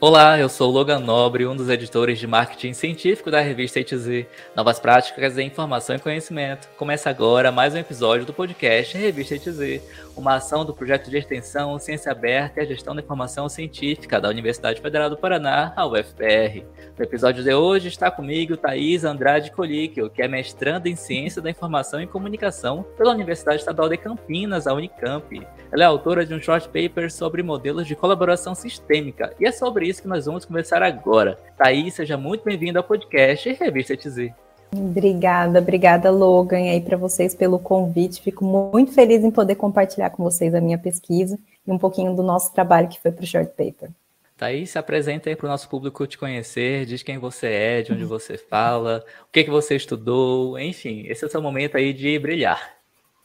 Olá, 0.00 0.38
eu 0.38 0.48
sou 0.48 0.70
Logan 0.70 1.00
Nobre, 1.00 1.44
um 1.44 1.56
dos 1.56 1.68
editores 1.68 2.20
de 2.20 2.26
marketing 2.28 2.72
científico 2.72 3.32
da 3.32 3.40
revista 3.40 3.80
ETZ, 3.80 4.26
Novas 4.54 4.78
Práticas 4.78 5.36
em 5.36 5.48
Informação 5.48 5.96
e 5.96 5.98
Conhecimento. 5.98 6.68
Começa 6.76 7.10
agora 7.10 7.50
mais 7.50 7.74
um 7.74 7.78
episódio 7.78 8.24
do 8.24 8.32
podcast 8.32 8.96
Revista 8.96 9.34
ETZ, 9.34 9.82
uma 10.16 10.36
ação 10.36 10.64
do 10.64 10.72
projeto 10.72 11.10
de 11.10 11.18
extensão 11.18 11.76
Ciência 11.80 12.12
Aberta 12.12 12.60
e 12.60 12.62
a 12.62 12.66
Gestão 12.66 12.94
da 12.94 13.00
Informação 13.00 13.48
Científica 13.48 14.20
da 14.20 14.28
Universidade 14.28 14.80
Federal 14.80 15.10
do 15.10 15.16
Paraná, 15.16 15.72
a 15.74 15.84
UFPR. 15.84 16.64
No 16.96 17.04
episódio 17.04 17.42
de 17.42 17.52
hoje 17.52 17.88
está 17.88 18.08
comigo 18.08 18.56
Thaís 18.56 19.02
Andrade 19.02 19.50
Colíquio, 19.50 20.08
que 20.08 20.22
é 20.22 20.28
mestranda 20.28 20.88
em 20.88 20.94
Ciência 20.94 21.42
da 21.42 21.50
Informação 21.50 22.00
e 22.00 22.06
Comunicação 22.06 22.86
pela 22.96 23.12
Universidade 23.12 23.58
Estadual 23.58 23.88
de 23.88 23.96
Campinas, 23.96 24.68
a 24.68 24.74
Unicamp. 24.74 25.44
Ela 25.72 25.82
é 25.82 25.86
autora 25.86 26.24
de 26.24 26.34
um 26.34 26.40
short 26.40 26.68
paper 26.68 27.10
sobre 27.10 27.42
modelos 27.42 27.86
de 27.86 27.96
colaboração 27.96 28.54
sistêmica 28.54 29.34
e 29.40 29.46
é 29.46 29.50
sobre 29.50 29.87
isso 29.88 30.02
que 30.02 30.08
nós 30.08 30.26
vamos 30.26 30.44
conversar 30.44 30.82
agora. 30.82 31.38
Thaís, 31.56 31.94
seja 31.94 32.16
muito 32.16 32.44
bem-vinda 32.44 32.78
ao 32.78 32.84
podcast 32.84 33.50
Revista 33.54 33.96
TZ. 33.96 34.30
Obrigada, 34.70 35.60
obrigada 35.60 36.10
Logan 36.10 36.58
aí 36.58 36.80
para 36.80 36.96
vocês 36.96 37.34
pelo 37.34 37.58
convite. 37.58 38.20
Fico 38.20 38.44
muito 38.44 38.92
feliz 38.92 39.24
em 39.24 39.30
poder 39.30 39.54
compartilhar 39.54 40.10
com 40.10 40.22
vocês 40.22 40.54
a 40.54 40.60
minha 40.60 40.76
pesquisa 40.76 41.38
e 41.66 41.72
um 41.72 41.78
pouquinho 41.78 42.14
do 42.14 42.22
nosso 42.22 42.52
trabalho 42.52 42.88
que 42.88 43.00
foi 43.00 43.10
para 43.10 43.24
o 43.24 43.26
short 43.26 43.50
paper. 43.56 43.88
Thaís, 44.36 44.70
se 44.70 44.78
apresenta 44.78 45.28
aí 45.28 45.34
para 45.34 45.46
o 45.46 45.48
nosso 45.48 45.68
público 45.68 46.06
te 46.06 46.16
conhecer, 46.16 46.86
diz 46.86 47.02
quem 47.02 47.18
você 47.18 47.48
é, 47.48 47.82
de 47.82 47.92
onde 47.92 48.04
você 48.04 48.38
fala, 48.38 49.02
o 49.22 49.32
que, 49.32 49.42
que 49.42 49.50
você 49.50 49.74
estudou, 49.74 50.58
enfim, 50.58 51.04
esse 51.08 51.24
é 51.24 51.26
o 51.26 51.30
seu 51.30 51.42
momento 51.42 51.76
aí 51.76 51.92
de 51.92 52.16
brilhar. 52.18 52.78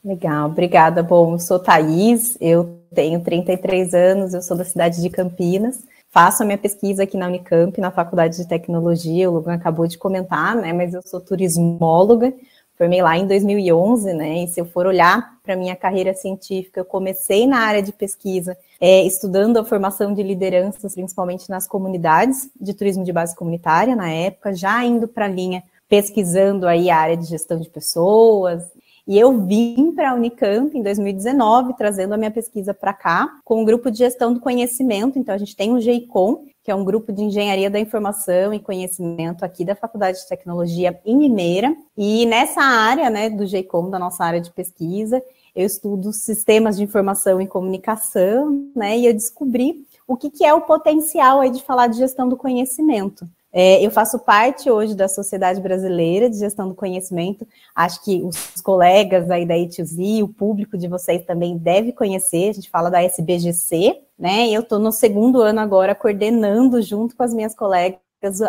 Legal, 0.03 0.49
obrigada. 0.49 1.03
Bom, 1.03 1.33
eu 1.33 1.39
sou 1.39 1.59
Thaís, 1.59 2.35
eu 2.41 2.79
tenho 2.93 3.21
33 3.21 3.93
anos, 3.93 4.33
eu 4.33 4.41
sou 4.41 4.57
da 4.57 4.65
cidade 4.65 5.01
de 5.01 5.09
Campinas, 5.09 5.85
faço 6.13 6.43
a 6.43 6.45
minha 6.45 6.59
pesquisa 6.59 7.03
aqui 7.03 7.17
na 7.17 7.25
Unicamp, 7.25 7.81
na 7.81 7.89
Faculdade 7.89 8.37
de 8.37 8.47
Tecnologia, 8.47 9.29
o 9.29 9.33
Lugan 9.33 9.55
acabou 9.55 9.87
de 9.87 9.97
comentar, 9.97 10.55
né, 10.55 10.71
mas 10.71 10.93
eu 10.93 11.01
sou 11.01 11.19
turismóloga, 11.19 12.31
formei 12.77 13.01
lá 13.01 13.17
em 13.17 13.25
2011, 13.25 14.13
né, 14.13 14.43
e 14.43 14.47
se 14.47 14.61
eu 14.61 14.65
for 14.65 14.85
olhar 14.85 15.33
para 15.41 15.55
minha 15.55 15.75
carreira 15.75 16.13
científica, 16.13 16.79
eu 16.79 16.85
comecei 16.85 17.47
na 17.47 17.61
área 17.61 17.81
de 17.81 17.91
pesquisa, 17.91 18.55
é, 18.79 19.03
estudando 19.03 19.57
a 19.57 19.65
formação 19.65 20.13
de 20.13 20.21
lideranças, 20.21 20.93
principalmente 20.93 21.49
nas 21.49 21.67
comunidades 21.67 22.47
de 22.61 22.75
turismo 22.75 23.03
de 23.03 23.11
base 23.11 23.35
comunitária, 23.35 23.95
na 23.95 24.11
época, 24.11 24.53
já 24.53 24.85
indo 24.85 25.07
para 25.07 25.25
a 25.25 25.29
linha 25.29 25.63
pesquisando 25.89 26.67
aí 26.67 26.91
a 26.91 26.97
área 26.97 27.17
de 27.17 27.25
gestão 27.25 27.59
de 27.59 27.69
pessoas, 27.69 28.63
e 29.05 29.19
eu 29.19 29.45
vim 29.45 29.91
para 29.93 30.11
a 30.11 30.13
Unicamp 30.13 30.77
em 30.77 30.81
2019, 30.81 31.75
trazendo 31.75 32.13
a 32.13 32.17
minha 32.17 32.31
pesquisa 32.31 32.73
para 32.73 32.93
cá, 32.93 33.29
com 33.43 33.61
um 33.61 33.65
grupo 33.65 33.91
de 33.91 33.97
gestão 33.97 34.33
do 34.33 34.39
conhecimento. 34.39 35.19
Então, 35.19 35.35
a 35.35 35.37
gente 35.37 35.55
tem 35.55 35.73
o 35.73 35.79
GEICOM, 35.79 36.45
que 36.63 36.71
é 36.71 36.75
um 36.75 36.85
grupo 36.85 37.11
de 37.11 37.21
engenharia 37.21 37.69
da 37.69 37.79
informação 37.79 38.53
e 38.53 38.59
conhecimento 38.59 39.43
aqui 39.43 39.65
da 39.65 39.75
Faculdade 39.75 40.19
de 40.19 40.27
Tecnologia 40.27 40.97
em 41.05 41.17
Mineira. 41.17 41.75
E 41.97 42.25
nessa 42.25 42.61
área, 42.61 43.09
né, 43.09 43.29
do 43.29 43.45
GEICOM, 43.45 43.89
da 43.89 43.99
nossa 43.99 44.23
área 44.23 44.39
de 44.39 44.51
pesquisa, 44.51 45.21
eu 45.53 45.65
estudo 45.65 46.13
sistemas 46.13 46.77
de 46.77 46.83
informação 46.83 47.41
e 47.41 47.47
comunicação, 47.47 48.71
né, 48.73 48.97
e 48.97 49.05
eu 49.05 49.13
descobri 49.13 49.85
o 50.07 50.15
que, 50.15 50.29
que 50.29 50.45
é 50.45 50.53
o 50.53 50.61
potencial 50.61 51.41
aí 51.41 51.49
de 51.49 51.61
falar 51.61 51.87
de 51.87 51.97
gestão 51.97 52.29
do 52.29 52.37
conhecimento. 52.37 53.27
É, 53.55 53.85
eu 53.85 53.91
faço 53.91 54.17
parte 54.17 54.67
hoje 54.71 54.95
da 54.95 55.07
Sociedade 55.07 55.61
Brasileira 55.61 56.27
de 56.27 56.39
Gestão 56.39 56.67
do 56.67 56.73
Conhecimento. 56.73 57.47
Acho 57.75 58.03
que 58.03 58.23
os 58.23 58.59
colegas 58.61 59.29
aí 59.29 59.45
da 59.45 59.55
ETUZ, 59.55 60.23
o 60.23 60.27
público 60.27 60.75
de 60.75 60.87
vocês 60.87 61.23
também 61.23 61.55
deve 61.55 61.91
conhecer. 61.91 62.49
A 62.49 62.53
gente 62.53 62.67
fala 62.67 62.89
da 62.89 63.03
SBGC, 63.03 64.01
né? 64.17 64.47
E 64.47 64.55
eu 64.55 64.61
estou 64.61 64.79
no 64.79 64.91
segundo 64.91 65.39
ano 65.39 65.59
agora 65.59 65.93
coordenando, 65.93 66.81
junto 66.81 67.15
com 67.15 67.21
as 67.21 67.31
minhas 67.31 67.53
colegas, 67.53 67.99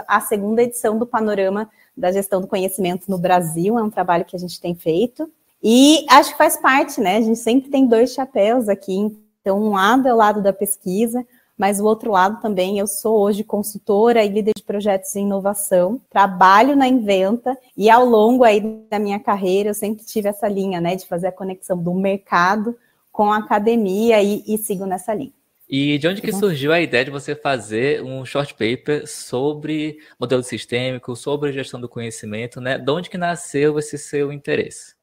a 0.08 0.20
segunda 0.22 0.62
edição 0.62 0.98
do 0.98 1.06
Panorama 1.06 1.68
da 1.94 2.10
Gestão 2.10 2.40
do 2.40 2.46
Conhecimento 2.46 3.10
no 3.10 3.18
Brasil. 3.18 3.78
É 3.78 3.82
um 3.82 3.90
trabalho 3.90 4.24
que 4.24 4.34
a 4.34 4.38
gente 4.38 4.58
tem 4.58 4.74
feito. 4.74 5.30
E 5.62 6.06
acho 6.08 6.32
que 6.32 6.38
faz 6.38 6.56
parte, 6.56 6.98
né? 6.98 7.18
A 7.18 7.20
gente 7.20 7.38
sempre 7.38 7.70
tem 7.70 7.86
dois 7.86 8.14
chapéus 8.14 8.70
aqui. 8.70 9.14
Então, 9.42 9.62
um 9.62 9.72
lado 9.72 10.08
é 10.08 10.14
o 10.14 10.16
lado 10.16 10.40
da 10.40 10.54
pesquisa, 10.54 11.26
mas 11.56 11.80
o 11.80 11.84
outro 11.84 12.10
lado 12.10 12.40
também, 12.40 12.78
eu 12.78 12.86
sou 12.86 13.20
hoje 13.20 13.44
consultora 13.44 14.24
e 14.24 14.28
líder 14.28 14.52
de 14.56 14.62
projetos 14.62 15.14
em 15.14 15.22
inovação, 15.24 16.00
trabalho 16.10 16.74
na 16.74 16.88
Inventa 16.88 17.56
e 17.76 17.88
ao 17.88 18.04
longo 18.04 18.44
aí 18.44 18.60
da 18.90 18.98
minha 18.98 19.20
carreira 19.20 19.70
eu 19.70 19.74
sempre 19.74 20.04
tive 20.04 20.28
essa 20.28 20.48
linha, 20.48 20.80
né, 20.80 20.96
de 20.96 21.06
fazer 21.06 21.28
a 21.28 21.32
conexão 21.32 21.80
do 21.80 21.94
mercado 21.94 22.76
com 23.12 23.32
a 23.32 23.38
academia 23.38 24.22
e, 24.22 24.42
e 24.46 24.58
sigo 24.58 24.86
nessa 24.86 25.14
linha. 25.14 25.32
E 25.68 25.98
de 25.98 26.06
onde 26.06 26.20
que 26.20 26.32
surgiu 26.32 26.72
a 26.72 26.80
ideia 26.80 27.04
de 27.04 27.10
você 27.10 27.34
fazer 27.34 28.02
um 28.02 28.24
short 28.24 28.52
paper 28.52 29.08
sobre 29.08 29.98
modelo 30.20 30.42
sistêmico, 30.42 31.16
sobre 31.16 31.52
gestão 31.52 31.80
do 31.80 31.88
conhecimento, 31.88 32.60
né? 32.60 32.76
De 32.76 32.90
onde 32.90 33.08
que 33.08 33.16
nasceu 33.16 33.78
esse 33.78 33.96
seu 33.96 34.30
interesse? 34.30 34.93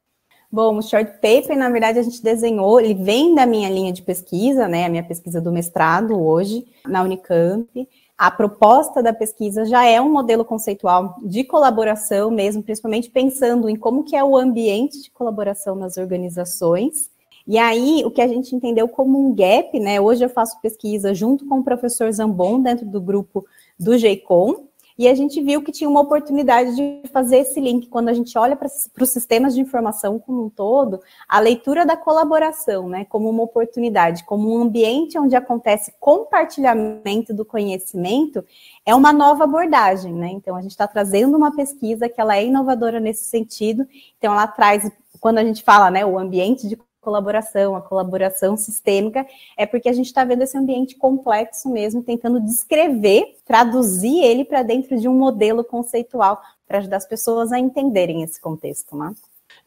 Bom, 0.51 0.77
o 0.77 0.81
short 0.81 1.13
paper, 1.21 1.57
na 1.57 1.69
verdade, 1.69 1.99
a 1.99 2.03
gente 2.03 2.21
desenhou, 2.21 2.77
ele 2.77 2.93
vem 2.93 3.33
da 3.33 3.45
minha 3.45 3.69
linha 3.69 3.93
de 3.93 4.01
pesquisa, 4.01 4.67
né? 4.67 4.85
A 4.85 4.89
minha 4.89 5.03
pesquisa 5.03 5.39
do 5.39 5.49
mestrado 5.49 6.21
hoje, 6.21 6.65
na 6.85 7.01
Unicamp. 7.03 7.87
A 8.17 8.29
proposta 8.29 9.01
da 9.01 9.13
pesquisa 9.13 9.63
já 9.63 9.85
é 9.85 10.01
um 10.01 10.11
modelo 10.11 10.43
conceitual 10.43 11.15
de 11.23 11.45
colaboração 11.45 12.29
mesmo, 12.29 12.61
principalmente 12.61 13.09
pensando 13.09 13.69
em 13.69 13.77
como 13.77 14.03
que 14.03 14.13
é 14.13 14.23
o 14.23 14.37
ambiente 14.37 15.01
de 15.01 15.09
colaboração 15.09 15.73
nas 15.73 15.95
organizações. 15.95 17.09
E 17.47 17.57
aí, 17.57 18.03
o 18.05 18.11
que 18.11 18.21
a 18.21 18.27
gente 18.27 18.53
entendeu 18.53 18.89
como 18.89 19.17
um 19.17 19.33
gap, 19.33 19.79
né? 19.79 20.01
Hoje 20.01 20.25
eu 20.25 20.29
faço 20.29 20.59
pesquisa 20.59 21.13
junto 21.13 21.47
com 21.47 21.59
o 21.59 21.63
professor 21.63 22.11
Zambon, 22.11 22.61
dentro 22.61 22.85
do 22.85 22.99
grupo 22.99 23.45
do 23.79 23.97
GEICOM, 23.97 24.67
e 25.01 25.07
a 25.07 25.15
gente 25.15 25.41
viu 25.41 25.63
que 25.63 25.71
tinha 25.71 25.89
uma 25.89 26.01
oportunidade 26.01 26.75
de 26.75 27.01
fazer 27.11 27.37
esse 27.37 27.59
link. 27.59 27.87
Quando 27.87 28.09
a 28.09 28.13
gente 28.13 28.37
olha 28.37 28.55
para 28.55 28.67
os 28.67 29.09
sistemas 29.09 29.55
de 29.55 29.59
informação 29.59 30.19
como 30.19 30.45
um 30.45 30.49
todo, 30.49 31.01
a 31.27 31.39
leitura 31.39 31.87
da 31.87 31.97
colaboração, 31.97 32.87
né, 32.87 33.03
como 33.05 33.27
uma 33.27 33.41
oportunidade, 33.41 34.23
como 34.25 34.55
um 34.55 34.61
ambiente 34.61 35.17
onde 35.17 35.35
acontece 35.35 35.91
compartilhamento 35.99 37.33
do 37.33 37.43
conhecimento, 37.43 38.45
é 38.85 38.93
uma 38.93 39.11
nova 39.11 39.45
abordagem, 39.45 40.13
né? 40.13 40.29
Então 40.33 40.55
a 40.55 40.61
gente 40.61 40.69
está 40.69 40.87
trazendo 40.87 41.35
uma 41.35 41.55
pesquisa 41.55 42.07
que 42.07 42.21
ela 42.21 42.37
é 42.37 42.45
inovadora 42.45 42.99
nesse 42.99 43.23
sentido. 43.23 43.87
Então 44.19 44.31
ela 44.31 44.45
traz, 44.45 44.87
quando 45.19 45.39
a 45.39 45.43
gente 45.43 45.63
fala, 45.63 45.89
né, 45.89 46.05
o 46.05 46.19
ambiente 46.19 46.67
de 46.67 46.77
colaboração, 47.01 47.75
a 47.75 47.81
colaboração 47.81 48.55
sistêmica, 48.55 49.25
é 49.57 49.65
porque 49.65 49.89
a 49.89 49.93
gente 49.93 50.05
está 50.05 50.23
vendo 50.23 50.43
esse 50.43 50.57
ambiente 50.57 50.95
complexo 50.95 51.67
mesmo, 51.69 52.03
tentando 52.03 52.39
descrever, 52.39 53.35
traduzir 53.45 54.23
ele 54.23 54.45
para 54.45 54.63
dentro 54.63 54.97
de 54.97 55.07
um 55.07 55.13
modelo 55.13 55.63
conceitual, 55.63 56.41
para 56.67 56.77
ajudar 56.77 56.97
as 56.97 57.07
pessoas 57.07 57.51
a 57.51 57.59
entenderem 57.59 58.23
esse 58.23 58.39
contexto, 58.39 58.95
né? 58.95 59.13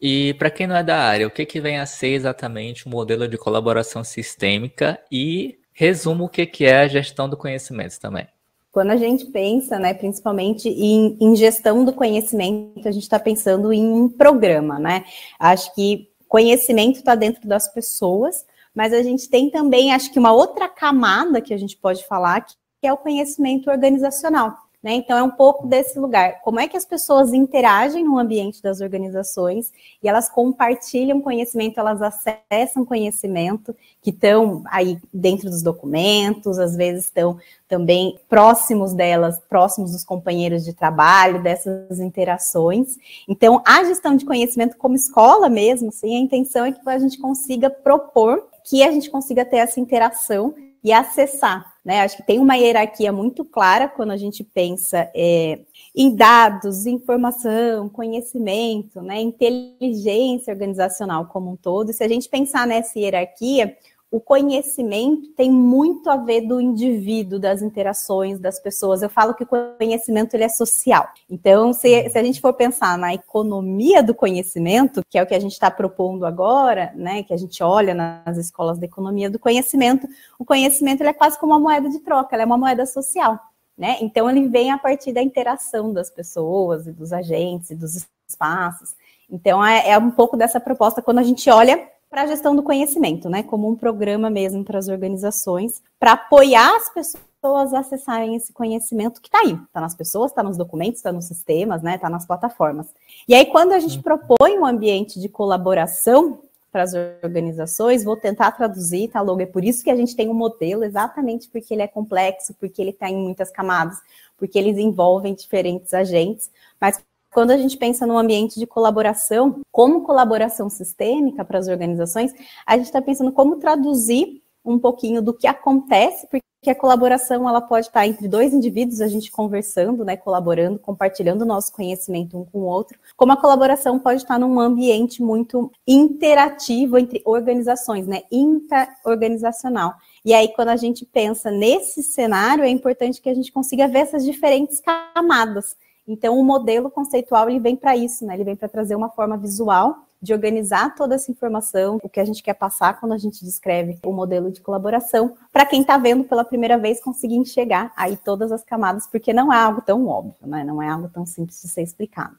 E 0.01 0.33
para 0.35 0.49
quem 0.49 0.65
não 0.65 0.75
é 0.75 0.83
da 0.83 0.97
área, 0.97 1.27
o 1.27 1.31
que, 1.31 1.45
que 1.45 1.61
vem 1.61 1.77
a 1.77 1.85
ser 1.85 2.09
exatamente 2.09 2.85
o 2.85 2.89
um 2.89 2.91
modelo 2.91 3.27
de 3.27 3.37
colaboração 3.37 4.03
sistêmica 4.03 4.99
e 5.11 5.59
resumo 5.71 6.25
o 6.25 6.29
que, 6.29 6.45
que 6.45 6.65
é 6.65 6.79
a 6.79 6.87
gestão 6.87 7.29
do 7.29 7.37
conhecimento 7.37 7.99
também. 7.99 8.27
Quando 8.71 8.91
a 8.91 8.97
gente 8.97 9.25
pensa, 9.27 9.79
né, 9.79 9.93
principalmente 9.93 10.67
em, 10.67 11.17
em 11.21 11.35
gestão 11.35 11.85
do 11.85 11.93
conhecimento, 11.93 12.85
a 12.85 12.91
gente 12.91 13.03
está 13.03 13.19
pensando 13.19 13.71
em 13.71 13.87
um 13.87 14.09
programa, 14.09 14.77
né? 14.79 15.05
Acho 15.39 15.73
que 15.73 16.09
conhecimento 16.35 16.97
está 16.97 17.15
dentro 17.15 17.47
das 17.47 17.73
pessoas, 17.73 18.45
mas 18.73 18.91
a 18.91 19.01
gente 19.01 19.29
tem 19.29 19.49
também, 19.49 19.93
acho 19.93 20.11
que 20.11 20.19
uma 20.19 20.33
outra 20.33 20.67
camada 20.67 21.39
que 21.39 21.53
a 21.53 21.57
gente 21.57 21.77
pode 21.77 22.05
falar, 22.05 22.41
que 22.41 22.55
é 22.83 22.91
o 22.91 22.97
conhecimento 22.97 23.71
organizacional. 23.71 24.53
Né? 24.85 24.93
Então, 24.93 25.17
é 25.17 25.23
um 25.23 25.31
pouco 25.31 25.65
desse 25.65 25.97
lugar. 25.97 26.41
Como 26.43 26.59
é 26.59 26.67
que 26.67 26.77
as 26.77 26.85
pessoas 26.85 27.33
interagem 27.33 28.03
no 28.03 28.19
ambiente 28.19 28.61
das 28.61 28.81
organizações 28.81 29.73
e 30.03 30.07
elas 30.07 30.29
compartilham 30.29 31.19
conhecimento, 31.21 31.79
elas 31.79 32.03
acessam 32.03 32.85
conhecimento 32.85 33.75
que 33.99 34.11
estão 34.11 34.61
aí 34.67 34.99
dentro 35.11 35.49
dos 35.49 35.63
documentos, 35.63 36.59
às 36.59 36.75
vezes 36.75 37.05
estão 37.05 37.39
também 37.67 38.19
próximos 38.29 38.93
delas, 38.93 39.39
próximos 39.49 39.91
dos 39.91 40.03
companheiros 40.03 40.63
de 40.63 40.71
trabalho, 40.71 41.41
dessas 41.41 41.99
interações. 41.99 42.95
Então, 43.27 43.63
a 43.65 43.83
gestão 43.85 44.15
de 44.15 44.23
conhecimento 44.23 44.77
como 44.77 44.93
escola 44.93 45.49
mesmo, 45.49 45.91
sim, 45.91 46.15
a 46.15 46.19
intenção 46.19 46.63
é 46.63 46.71
que 46.71 46.87
a 46.87 46.99
gente 46.99 47.17
consiga 47.17 47.71
propor 47.71 48.45
que 48.63 48.83
a 48.83 48.91
gente 48.91 49.09
consiga 49.09 49.43
ter 49.43 49.57
essa 49.57 49.79
interação 49.79 50.53
e 50.83 50.93
acessar 50.93 51.74
né? 51.85 52.01
Acho 52.01 52.17
que 52.17 52.23
tem 52.23 52.39
uma 52.39 52.55
hierarquia 52.55 53.13
muito 53.13 53.45
clara 53.45 53.87
quando 53.87 54.09
a 54.09 54.17
gente 54.17 54.43
pensa 54.43 55.07
é, 55.15 55.59
em 55.95 56.15
dados, 56.15 56.87
informação, 56.87 57.87
conhecimento, 57.87 59.03
né? 59.03 59.21
inteligência 59.21 60.51
organizacional 60.51 61.27
como 61.27 61.51
um 61.51 61.55
todo. 61.55 61.93
Se 61.93 62.03
a 62.03 62.07
gente 62.07 62.27
pensar 62.27 62.65
nessa 62.65 62.97
hierarquia, 62.97 63.77
o 64.11 64.19
conhecimento 64.19 65.33
tem 65.33 65.51
muito 65.51 66.09
a 66.09 66.15
ver 66.15 66.41
do 66.41 66.61
indivíduo, 66.61 67.39
das 67.39 67.61
interações 67.61 68.39
das 68.39 68.59
pessoas. 68.59 69.01
Eu 69.01 69.09
falo 69.09 69.33
que 69.33 69.43
o 69.43 69.47
conhecimento 69.77 70.33
ele 70.33 70.43
é 70.43 70.49
social. 70.49 71.09
Então, 71.29 71.73
se, 71.73 72.09
se 72.09 72.17
a 72.17 72.23
gente 72.23 72.39
for 72.39 72.53
pensar 72.53 72.97
na 72.97 73.13
economia 73.13 74.01
do 74.01 74.13
conhecimento, 74.13 75.01
que 75.09 75.17
é 75.17 75.23
o 75.23 75.27
que 75.27 75.35
a 75.35 75.39
gente 75.39 75.53
está 75.53 75.69
propondo 75.69 76.25
agora, 76.25 76.93
né, 76.95 77.23
que 77.23 77.33
a 77.33 77.37
gente 77.37 77.61
olha 77.61 77.93
nas 77.93 78.37
escolas 78.37 78.77
de 78.77 78.85
economia 78.85 79.29
do 79.29 79.39
conhecimento, 79.39 80.07
o 80.39 80.45
conhecimento 80.45 81.01
ele 81.01 81.09
é 81.09 81.13
quase 81.13 81.37
como 81.39 81.53
uma 81.53 81.59
moeda 81.59 81.89
de 81.89 81.99
troca, 81.99 82.35
ele 82.35 82.43
é 82.43 82.45
uma 82.45 82.57
moeda 82.57 82.85
social. 82.85 83.39
Né? 83.77 83.97
Então, 83.99 84.29
ele 84.29 84.47
vem 84.47 84.71
a 84.71 84.77
partir 84.77 85.11
da 85.11 85.21
interação 85.21 85.91
das 85.91 86.09
pessoas 86.09 86.87
e 86.87 86.93
dos 86.93 87.11
agentes 87.11 87.71
e 87.71 87.75
dos 87.75 88.07
espaços. 88.25 88.95
Então, 89.29 89.65
é, 89.65 89.89
é 89.89 89.97
um 89.97 90.11
pouco 90.11 90.37
dessa 90.37 90.59
proposta 90.59 91.01
quando 91.01 91.19
a 91.19 91.23
gente 91.23 91.49
olha 91.49 91.94
para 92.09 92.23
a 92.23 92.27
gestão 92.27 92.55
do 92.55 92.63
conhecimento, 92.63 93.29
né? 93.29 93.43
Como 93.43 93.69
um 93.69 93.75
programa 93.75 94.29
mesmo 94.29 94.63
para 94.63 94.79
as 94.79 94.87
organizações, 94.87 95.81
para 95.99 96.13
apoiar 96.13 96.75
as 96.75 96.89
pessoas 96.93 97.73
a 97.73 97.79
acessarem 97.79 98.35
esse 98.35 98.51
conhecimento 98.51 99.21
que 99.21 99.27
está 99.27 99.39
aí, 99.39 99.53
está 99.53 99.81
nas 99.81 99.93
pessoas, 99.93 100.31
está 100.31 100.41
nos 100.41 100.57
documentos, 100.57 100.97
está 100.97 101.11
nos 101.11 101.25
sistemas, 101.25 101.81
né? 101.81 101.95
Está 101.95 102.09
nas 102.09 102.25
plataformas. 102.25 102.87
E 103.27 103.35
aí, 103.35 103.45
quando 103.45 103.73
a 103.73 103.79
gente 103.79 103.97
uhum. 103.97 104.03
propõe 104.03 104.57
um 104.57 104.65
ambiente 104.65 105.19
de 105.19 105.29
colaboração 105.29 106.39
para 106.71 106.83
as 106.83 106.93
organizações, 107.23 108.03
vou 108.03 108.17
tentar 108.17 108.51
traduzir, 108.51 109.09
tá, 109.09 109.21
Logo? 109.21 109.41
É 109.41 109.45
por 109.45 109.63
isso 109.63 109.81
que 109.83 109.89
a 109.89 109.95
gente 109.95 110.15
tem 110.15 110.27
um 110.27 110.33
modelo, 110.33 110.83
exatamente 110.83 111.47
porque 111.47 111.73
ele 111.73 111.81
é 111.81 111.87
complexo, 111.87 112.53
porque 112.59 112.81
ele 112.81 112.89
está 112.89 113.09
em 113.09 113.15
muitas 113.15 113.49
camadas, 113.49 113.97
porque 114.37 114.59
eles 114.59 114.77
envolvem 114.77 115.33
diferentes 115.33 115.93
agentes, 115.93 116.51
mas 116.79 117.01
quando 117.35 117.51
a 117.51 117.57
gente 117.57 117.75
pensa 117.75 118.07
no 118.07 118.17
ambiente 118.17 118.57
de 118.57 118.65
colaboração, 118.65 119.59
como 119.69 120.03
colaboração 120.03 120.69
sistêmica 120.69 121.43
para 121.43 121.59
as 121.59 121.67
organizações, 121.67 122.31
a 122.65 122.77
gente 122.77 122.85
está 122.85 123.01
pensando 123.01 123.29
como 123.29 123.57
traduzir 123.57 124.41
um 124.63 124.79
pouquinho 124.79 125.21
do 125.21 125.33
que 125.33 125.45
acontece, 125.45 126.25
porque 126.27 126.69
a 126.69 126.73
colaboração 126.73 127.47
ela 127.47 127.59
pode 127.59 127.87
estar 127.87 128.07
entre 128.07 128.29
dois 128.29 128.53
indivíduos, 128.53 129.01
a 129.01 129.09
gente 129.09 129.29
conversando, 129.29 130.05
né, 130.05 130.15
colaborando, 130.15 130.79
compartilhando 130.79 131.41
o 131.41 131.45
nosso 131.45 131.73
conhecimento 131.73 132.37
um 132.37 132.45
com 132.45 132.59
o 132.59 132.65
outro, 132.67 132.97
como 133.17 133.33
a 133.33 133.37
colaboração 133.37 133.99
pode 133.99 134.21
estar 134.21 134.39
num 134.39 134.57
ambiente 134.57 135.21
muito 135.21 135.69
interativo 135.85 136.97
entre 136.97 137.21
organizações, 137.25 138.07
né, 138.07 138.21
interorganizacional. 138.31 139.93
E 140.23 140.33
aí, 140.33 140.47
quando 140.55 140.69
a 140.69 140.77
gente 140.77 141.05
pensa 141.05 141.51
nesse 141.51 142.01
cenário, 142.01 142.63
é 142.63 142.69
importante 142.69 143.21
que 143.21 143.29
a 143.29 143.35
gente 143.35 143.51
consiga 143.51 143.89
ver 143.89 143.99
essas 143.99 144.23
diferentes 144.23 144.79
camadas. 144.79 145.75
Então, 146.07 146.37
o 146.37 146.43
modelo 146.43 146.89
conceitual 146.89 147.49
ele 147.49 147.59
vem 147.59 147.75
para 147.75 147.95
isso, 147.95 148.25
né? 148.25 148.35
Ele 148.35 148.43
vem 148.43 148.55
para 148.55 148.69
trazer 148.69 148.95
uma 148.95 149.09
forma 149.09 149.37
visual 149.37 150.05
de 150.21 150.33
organizar 150.33 150.95
toda 150.95 151.15
essa 151.15 151.31
informação, 151.31 151.99
o 152.01 152.09
que 152.09 152.19
a 152.19 152.25
gente 152.25 152.41
quer 152.41 152.55
passar 152.55 152.99
quando 152.99 153.13
a 153.13 153.17
gente 153.17 153.43
descreve 153.43 153.99
o 154.03 154.11
modelo 154.11 154.51
de 154.51 154.59
colaboração, 154.59 155.35
para 155.51 155.65
quem 155.65 155.81
está 155.81 155.97
vendo 155.97 156.23
pela 156.23 156.43
primeira 156.43 156.77
vez 156.77 157.01
conseguir 157.01 157.35
enxergar 157.35 157.93
aí 157.95 158.17
todas 158.17 158.51
as 158.51 158.63
camadas, 158.63 159.07
porque 159.07 159.33
não 159.33 159.53
é 159.53 159.57
algo 159.57 159.81
tão 159.81 160.07
óbvio, 160.07 160.47
né? 160.47 160.63
Não 160.63 160.81
é 160.81 160.89
algo 160.89 161.09
tão 161.09 161.25
simples 161.25 161.61
de 161.61 161.67
ser 161.67 161.83
explicado. 161.83 162.37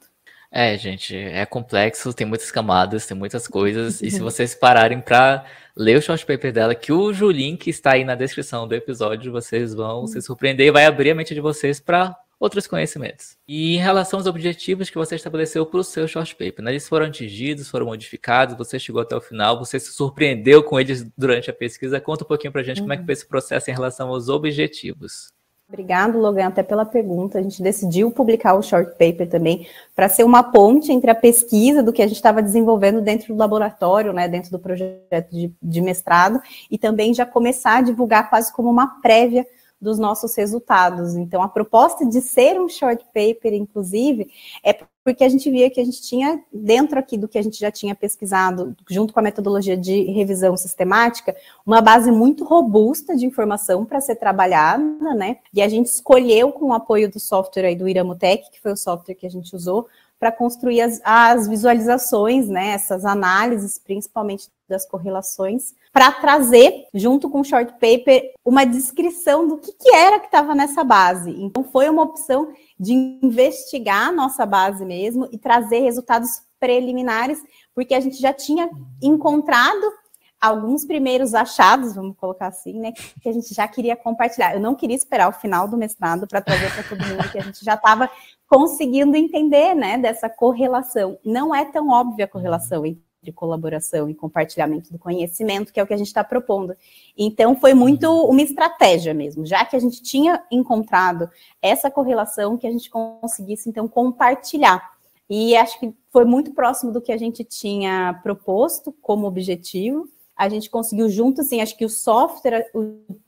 É, 0.50 0.76
gente, 0.78 1.16
é 1.16 1.44
complexo, 1.44 2.14
tem 2.14 2.26
muitas 2.26 2.50
camadas, 2.50 3.06
tem 3.06 3.16
muitas 3.16 3.46
coisas, 3.48 4.00
e 4.00 4.10
se 4.10 4.20
vocês 4.20 4.54
pararem 4.54 5.00
para 5.00 5.44
ler 5.76 5.98
o 5.98 6.02
short 6.02 6.24
paper 6.24 6.52
dela, 6.52 6.74
que 6.74 6.92
o 6.92 7.10
link 7.30 7.68
está 7.68 7.92
aí 7.92 8.04
na 8.04 8.14
descrição 8.14 8.66
do 8.66 8.74
episódio, 8.74 9.30
vocês 9.30 9.74
vão 9.74 10.06
se 10.06 10.20
surpreender 10.22 10.66
e 10.66 10.72
vai 10.72 10.86
abrir 10.86 11.10
a 11.10 11.14
mente 11.14 11.34
de 11.34 11.40
vocês 11.40 11.78
para 11.78 12.16
outros 12.38 12.66
conhecimentos. 12.66 13.36
E 13.48 13.76
em 13.76 13.78
relação 13.78 14.18
aos 14.18 14.26
objetivos 14.26 14.90
que 14.90 14.98
você 14.98 15.16
estabeleceu 15.16 15.64
para 15.64 15.80
o 15.80 15.84
seu 15.84 16.06
short 16.06 16.34
paper, 16.34 16.64
né? 16.64 16.72
eles 16.72 16.88
foram 16.88 17.06
atingidos, 17.06 17.68
foram 17.68 17.86
modificados, 17.86 18.56
você 18.56 18.78
chegou 18.78 19.02
até 19.02 19.16
o 19.16 19.20
final, 19.20 19.58
você 19.58 19.80
se 19.80 19.92
surpreendeu 19.92 20.62
com 20.62 20.78
eles 20.78 21.06
durante 21.16 21.50
a 21.50 21.54
pesquisa. 21.54 22.00
Conta 22.00 22.24
um 22.24 22.28
pouquinho 22.28 22.52
para 22.52 22.60
a 22.60 22.64
gente 22.64 22.78
uhum. 22.78 22.84
como 22.84 22.92
é 22.92 22.96
que 22.96 23.02
uhum. 23.02 23.06
foi 23.06 23.12
esse 23.14 23.26
processo 23.26 23.70
em 23.70 23.74
relação 23.74 24.08
aos 24.08 24.28
objetivos. 24.28 25.34
Obrigado, 25.68 26.16
Logan, 26.20 26.46
até 26.46 26.62
pela 26.62 26.84
pergunta. 26.84 27.40
A 27.40 27.42
gente 27.42 27.60
decidiu 27.60 28.08
publicar 28.12 28.54
o 28.54 28.62
short 28.62 28.92
paper 28.92 29.28
também 29.28 29.66
para 29.96 30.08
ser 30.08 30.22
uma 30.22 30.44
ponte 30.44 30.92
entre 30.92 31.10
a 31.10 31.14
pesquisa 31.14 31.82
do 31.82 31.92
que 31.92 32.02
a 32.02 32.06
gente 32.06 32.16
estava 32.16 32.40
desenvolvendo 32.40 33.00
dentro 33.00 33.34
do 33.34 33.38
laboratório, 33.38 34.12
né, 34.12 34.28
dentro 34.28 34.52
do 34.52 34.60
projeto 34.60 35.28
de, 35.32 35.52
de 35.60 35.80
mestrado, 35.80 36.40
e 36.70 36.78
também 36.78 37.12
já 37.12 37.26
começar 37.26 37.78
a 37.78 37.82
divulgar 37.82 38.30
quase 38.30 38.52
como 38.52 38.70
uma 38.70 39.00
prévia 39.00 39.44
dos 39.80 39.98
nossos 39.98 40.34
resultados. 40.34 41.14
Então, 41.14 41.42
a 41.42 41.48
proposta 41.48 42.04
de 42.06 42.20
ser 42.20 42.60
um 42.60 42.68
short 42.68 43.04
paper, 43.06 43.52
inclusive, 43.54 44.30
é 44.64 44.72
porque 45.04 45.22
a 45.22 45.28
gente 45.28 45.48
via 45.50 45.70
que 45.70 45.80
a 45.80 45.84
gente 45.84 46.02
tinha, 46.02 46.42
dentro 46.52 46.98
aqui 46.98 47.16
do 47.16 47.28
que 47.28 47.38
a 47.38 47.42
gente 47.42 47.60
já 47.60 47.70
tinha 47.70 47.94
pesquisado, 47.94 48.74
junto 48.90 49.14
com 49.14 49.20
a 49.20 49.22
metodologia 49.22 49.76
de 49.76 50.02
revisão 50.10 50.56
sistemática, 50.56 51.36
uma 51.64 51.80
base 51.80 52.10
muito 52.10 52.44
robusta 52.44 53.14
de 53.14 53.24
informação 53.24 53.84
para 53.84 54.00
ser 54.00 54.16
trabalhada, 54.16 55.14
né? 55.14 55.38
E 55.54 55.62
a 55.62 55.68
gente 55.68 55.86
escolheu, 55.86 56.50
com 56.50 56.66
o 56.66 56.72
apoio 56.72 57.10
do 57.10 57.20
software 57.20 57.66
aí 57.66 57.76
do 57.76 57.88
Iramutec, 57.88 58.50
que 58.50 58.60
foi 58.60 58.72
o 58.72 58.76
software 58.76 59.14
que 59.14 59.26
a 59.26 59.30
gente 59.30 59.54
usou, 59.54 59.86
para 60.18 60.32
construir 60.32 60.80
as, 60.80 61.00
as, 61.04 61.46
visualizações, 61.46 62.48
né, 62.48 62.68
essas 62.70 63.04
análises, 63.04 63.78
principalmente 63.78 64.48
das 64.68 64.86
correlações, 64.86 65.74
para 65.96 66.12
trazer, 66.12 66.84
junto 66.92 67.30
com 67.30 67.40
o 67.40 67.44
short 67.44 67.72
paper, 67.80 68.34
uma 68.44 68.66
descrição 68.66 69.48
do 69.48 69.56
que, 69.56 69.72
que 69.72 69.88
era 69.94 70.20
que 70.20 70.26
estava 70.26 70.54
nessa 70.54 70.84
base. 70.84 71.30
Então, 71.30 71.64
foi 71.64 71.88
uma 71.88 72.02
opção 72.02 72.52
de 72.78 72.92
investigar 72.92 74.08
a 74.08 74.12
nossa 74.12 74.44
base 74.44 74.84
mesmo 74.84 75.26
e 75.32 75.38
trazer 75.38 75.78
resultados 75.78 76.42
preliminares, 76.60 77.42
porque 77.74 77.94
a 77.94 78.00
gente 78.00 78.20
já 78.20 78.30
tinha 78.30 78.68
encontrado 79.02 79.90
alguns 80.38 80.84
primeiros 80.84 81.32
achados, 81.32 81.94
vamos 81.94 82.14
colocar 82.18 82.48
assim, 82.48 82.78
né, 82.78 82.92
que 83.22 83.26
a 83.30 83.32
gente 83.32 83.54
já 83.54 83.66
queria 83.66 83.96
compartilhar. 83.96 84.52
Eu 84.52 84.60
não 84.60 84.74
queria 84.74 84.96
esperar 84.96 85.30
o 85.30 85.32
final 85.32 85.66
do 85.66 85.78
mestrado 85.78 86.26
para 86.28 86.42
trazer 86.42 86.74
para 86.74 86.82
todo 86.82 87.06
mundo 87.06 87.32
que 87.32 87.38
a 87.38 87.42
gente 87.42 87.64
já 87.64 87.72
estava 87.72 88.10
conseguindo 88.46 89.16
entender, 89.16 89.74
né, 89.74 89.96
dessa 89.96 90.28
correlação. 90.28 91.18
Não 91.24 91.54
é 91.54 91.64
tão 91.64 91.88
óbvia 91.88 92.26
a 92.26 92.28
correlação 92.28 92.84
entre 92.84 93.05
colaboração 93.32 94.08
e 94.08 94.14
compartilhamento 94.14 94.92
do 94.92 94.98
conhecimento, 94.98 95.72
que 95.72 95.80
é 95.80 95.82
o 95.82 95.86
que 95.86 95.94
a 95.94 95.96
gente 95.96 96.08
está 96.08 96.24
propondo. 96.24 96.74
Então, 97.16 97.54
foi 97.56 97.74
muito 97.74 98.06
uma 98.26 98.42
estratégia 98.42 99.12
mesmo, 99.14 99.44
já 99.46 99.64
que 99.64 99.76
a 99.76 99.78
gente 99.78 100.02
tinha 100.02 100.42
encontrado 100.50 101.30
essa 101.60 101.90
correlação, 101.90 102.56
que 102.56 102.66
a 102.66 102.72
gente 102.72 102.90
conseguisse, 102.90 103.68
então, 103.68 103.88
compartilhar. 103.88 104.96
E 105.28 105.56
acho 105.56 105.78
que 105.80 105.92
foi 106.10 106.24
muito 106.24 106.52
próximo 106.52 106.92
do 106.92 107.00
que 107.00 107.12
a 107.12 107.16
gente 107.16 107.42
tinha 107.42 108.20
proposto 108.22 108.92
como 109.02 109.26
objetivo, 109.26 110.08
a 110.36 110.48
gente 110.48 110.68
conseguiu 110.68 111.08
junto, 111.08 111.40
assim, 111.40 111.62
acho 111.62 111.76
que 111.76 111.84
o 111.84 111.88
software 111.88 112.70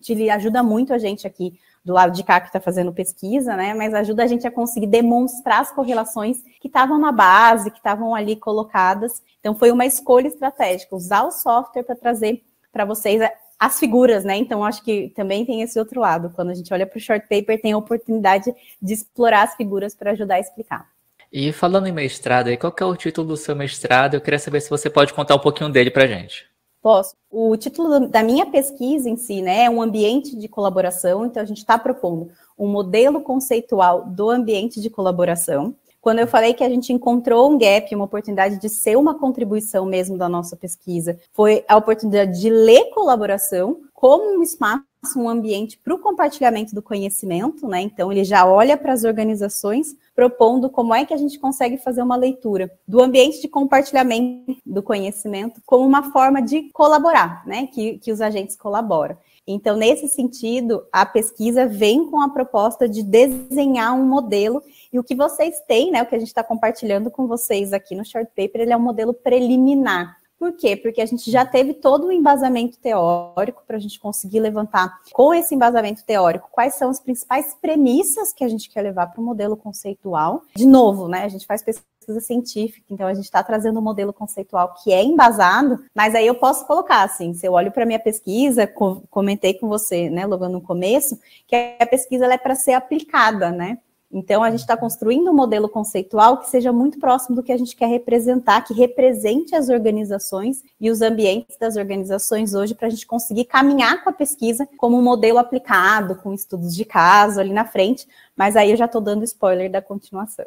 ele 0.09 0.29
ajuda 0.29 0.62
muito 0.62 0.93
a 0.93 0.99
gente 0.99 1.27
aqui 1.27 1.59
do 1.88 1.94
lado 1.94 2.12
de 2.12 2.23
cá 2.23 2.38
que 2.38 2.49
está 2.49 2.61
fazendo 2.61 2.93
pesquisa, 2.93 3.56
né? 3.56 3.73
Mas 3.73 3.94
ajuda 3.94 4.23
a 4.23 4.26
gente 4.26 4.46
a 4.46 4.50
conseguir 4.50 4.87
demonstrar 4.87 5.62
as 5.62 5.73
correlações 5.73 6.37
que 6.61 6.69
estavam 6.69 6.99
na 6.99 7.11
base, 7.11 7.70
que 7.70 7.79
estavam 7.79 8.14
ali 8.14 8.37
colocadas. 8.37 9.23
Então 9.40 9.55
foi 9.55 9.70
uma 9.70 9.87
escolha 9.87 10.29
estratégica, 10.29 10.94
usar 10.94 11.23
o 11.23 11.31
software 11.31 11.82
para 11.82 11.96
trazer 11.96 12.43
para 12.70 12.85
vocês 12.85 13.23
as 13.58 13.79
figuras, 13.81 14.23
né? 14.23 14.37
Então 14.37 14.62
acho 14.62 14.85
que 14.85 15.08
também 15.17 15.46
tem 15.46 15.62
esse 15.62 15.79
outro 15.79 15.99
lado. 15.99 16.31
Quando 16.37 16.50
a 16.50 16.55
gente 16.55 16.72
olha 16.74 16.86
para 16.86 16.98
o 16.98 17.01
short 17.01 17.27
paper, 17.27 17.58
tem 17.58 17.72
a 17.72 17.79
oportunidade 17.79 18.55
de 18.82 18.93
explorar 18.93 19.44
as 19.44 19.55
figuras 19.55 19.94
para 19.94 20.10
ajudar 20.10 20.34
a 20.34 20.41
explicar. 20.41 20.86
E 21.32 21.53
falando 21.53 21.86
em 21.86 21.93
mestrado, 21.93 22.55
qual 22.58 22.74
é 22.79 22.84
o 22.84 22.96
título 22.96 23.29
do 23.29 23.36
seu 23.36 23.56
mestrado? 23.56 24.13
Eu 24.13 24.20
queria 24.20 24.39
saber 24.39 24.60
se 24.60 24.69
você 24.69 24.91
pode 24.91 25.15
contar 25.15 25.34
um 25.36 25.41
pouquinho 25.41 25.70
dele 25.70 25.91
para 25.91 26.06
gente. 26.06 26.46
Posso. 26.81 27.15
O 27.31 27.56
título 27.56 28.08
da 28.08 28.23
minha 28.23 28.47
pesquisa 28.47 29.08
em 29.11 29.17
si, 29.17 29.43
né, 29.43 29.65
é 29.65 29.70
um 29.70 29.82
ambiente 29.82 30.37
de 30.37 30.49
colaboração, 30.49 31.27
então 31.27 31.43
a 31.43 31.47
gente 31.47 31.58
está 31.58 31.77
propondo 31.77 32.31
um 32.58 32.69
modelo 32.69 33.20
conceitual 33.20 34.05
do 34.06 34.31
ambiente 34.31 34.81
de 34.81 34.89
colaboração. 34.89 35.75
Quando 36.01 36.20
eu 36.20 36.27
falei 36.27 36.55
que 36.55 36.63
a 36.63 36.69
gente 36.69 36.93
encontrou 36.93 37.51
um 37.51 37.58
gap, 37.58 37.93
uma 37.94 38.05
oportunidade 38.05 38.61
de 38.61 38.69
ser 38.69 38.97
uma 38.97 39.19
contribuição 39.19 39.85
mesmo 39.85 40.17
da 40.17 40.29
nossa 40.29 40.56
pesquisa, 40.56 41.19
foi 41.32 41.65
a 41.69 41.77
oportunidade 41.77 42.41
de 42.41 42.49
ler 42.49 42.91
colaboração 42.91 43.81
como 43.93 44.39
um 44.39 44.43
espaço 44.43 44.85
um 45.17 45.29
ambiente 45.29 45.79
para 45.79 45.94
o 45.94 45.99
compartilhamento 45.99 46.75
do 46.75 46.82
conhecimento, 46.82 47.69
né? 47.69 47.81
Então 47.81 48.11
ele 48.11 48.25
já 48.25 48.47
olha 48.47 48.77
para 48.77 48.93
as 48.93 49.05
organizações 49.05 49.94
propondo 50.19 50.69
como 50.69 50.93
é 50.93 51.05
que 51.05 51.15
a 51.15 51.17
gente 51.17 51.39
consegue 51.39 51.77
fazer 51.77 52.03
uma 52.03 52.17
leitura 52.17 52.69
do 52.89 53.01
ambiente 53.01 53.41
de 53.41 53.46
compartilhamento 53.46 54.56
do 54.67 54.82
conhecimento 54.82 55.63
como 55.65 55.87
uma 55.87 56.10
forma 56.10 56.43
de 56.43 56.70
colaborar, 56.72 57.46
né? 57.46 57.69
Que, 57.69 57.98
que 57.98 58.10
os 58.10 58.20
agentes 58.20 58.56
colaboram. 58.56 59.17
Então, 59.46 59.77
nesse 59.77 60.08
sentido, 60.08 60.84
a 60.93 61.06
pesquisa 61.06 61.69
vem 61.69 62.10
com 62.10 62.20
a 62.20 62.31
proposta 62.31 62.89
de 62.89 63.05
desenhar 63.05 63.94
um 63.94 64.05
modelo, 64.05 64.60
e 64.93 64.98
o 64.98 65.05
que 65.05 65.15
vocês 65.15 65.60
têm, 65.69 65.93
né? 65.93 66.03
O 66.03 66.06
que 66.06 66.17
a 66.17 66.19
gente 66.19 66.27
está 66.27 66.43
compartilhando 66.43 67.13
com 67.13 67.29
vocês 67.29 67.72
aqui 67.72 67.94
no 67.94 68.05
short 68.05 68.29
paper, 68.37 68.63
ele 68.63 68.72
é 68.72 68.77
um 68.77 68.81
modelo 68.81 69.15
preliminar. 69.15 70.18
Por 70.39 70.53
quê? 70.53 70.77
Porque 70.77 71.01
a 71.01 71.07
gente 71.07 71.31
já 71.31 71.45
teve 71.45 71.75
todo 71.75 72.07
o 72.07 72.13
embasamento 72.13 72.79
teórico 72.79 73.63
para 73.67 73.77
a 73.77 73.81
gente 73.81 73.99
conseguir 73.99 74.41
levantar, 74.41 74.99
com 75.13 75.35
esse 75.35 75.55
embasamento 75.55 76.05
teórico, 76.05 76.49
quais 76.51 76.75
são 76.75 76.91
as 76.91 77.01
principais 77.01 77.57
premissas 77.61 78.33
que 78.33 78.45
a 78.45 78.49
gente 78.49 78.71
quer 78.71 78.83
levar 78.83 79.09
para 79.09 79.21
o 79.21 79.25
modelo 79.25 79.57
conceitual. 79.57 80.43
De 80.55 80.67
novo, 80.67 81.09
né? 81.09 81.25
A 81.25 81.29
gente 81.29 81.47
faz 81.47 81.63
pesquisa 81.63 81.89
pesquisa 82.09 82.21
científica, 82.21 82.87
então 82.91 83.07
a 83.07 83.13
gente 83.13 83.27
está 83.27 83.43
trazendo 83.43 83.79
um 83.79 83.83
modelo 83.83 84.13
conceitual 84.13 84.75
que 84.83 84.93
é 84.93 85.03
embasado, 85.03 85.85
mas 85.95 86.15
aí 86.15 86.27
eu 86.27 86.35
posso 86.35 86.67
colocar 86.67 87.03
assim, 87.03 87.35
se 87.35 87.47
eu 87.47 87.53
olho 87.53 87.71
para 87.71 87.85
minha 87.85 87.99
pesquisa, 87.99 88.67
comentei 89.11 89.55
com 89.55 89.69
você, 89.69 90.09
né, 90.09 90.25
logo 90.25 90.49
no 90.49 90.61
começo, 90.61 91.19
que 91.47 91.55
a 91.79 91.87
pesquisa 91.87 92.27
é 92.27 92.39
para 92.39 92.55
ser 92.55 92.73
aplicada, 92.73 93.51
né? 93.51 93.79
Então, 94.10 94.43
a 94.43 94.50
gente 94.50 94.60
está 94.60 94.74
construindo 94.74 95.31
um 95.31 95.34
modelo 95.34 95.69
conceitual 95.69 96.38
que 96.38 96.48
seja 96.48 96.72
muito 96.72 96.98
próximo 96.98 97.36
do 97.36 97.43
que 97.43 97.53
a 97.53 97.56
gente 97.58 97.77
quer 97.77 97.88
representar, 97.88 98.62
que 98.62 98.72
represente 98.72 99.55
as 99.55 99.69
organizações 99.69 100.62
e 100.81 100.91
os 100.91 101.03
ambientes 101.03 101.58
das 101.58 101.77
organizações 101.77 102.55
hoje, 102.55 102.74
para 102.74 102.86
a 102.86 102.91
gente 102.91 103.06
conseguir 103.06 103.44
caminhar 103.44 104.03
com 104.03 104.08
a 104.08 104.12
pesquisa 104.12 104.67
como 104.79 104.98
um 104.98 105.03
modelo 105.03 105.38
aplicado, 105.38 106.17
com 106.17 106.32
estudos 106.32 106.74
de 106.74 106.86
caso 106.86 107.38
ali 107.38 107.53
na 107.53 107.67
frente. 107.67 108.08
Mas 108.34 108.56
aí 108.56 108.70
eu 108.70 108.77
já 108.77 108.86
estou 108.86 109.00
dando 109.00 109.24
spoiler 109.24 109.70
da 109.70 109.82
continuação. 109.82 110.46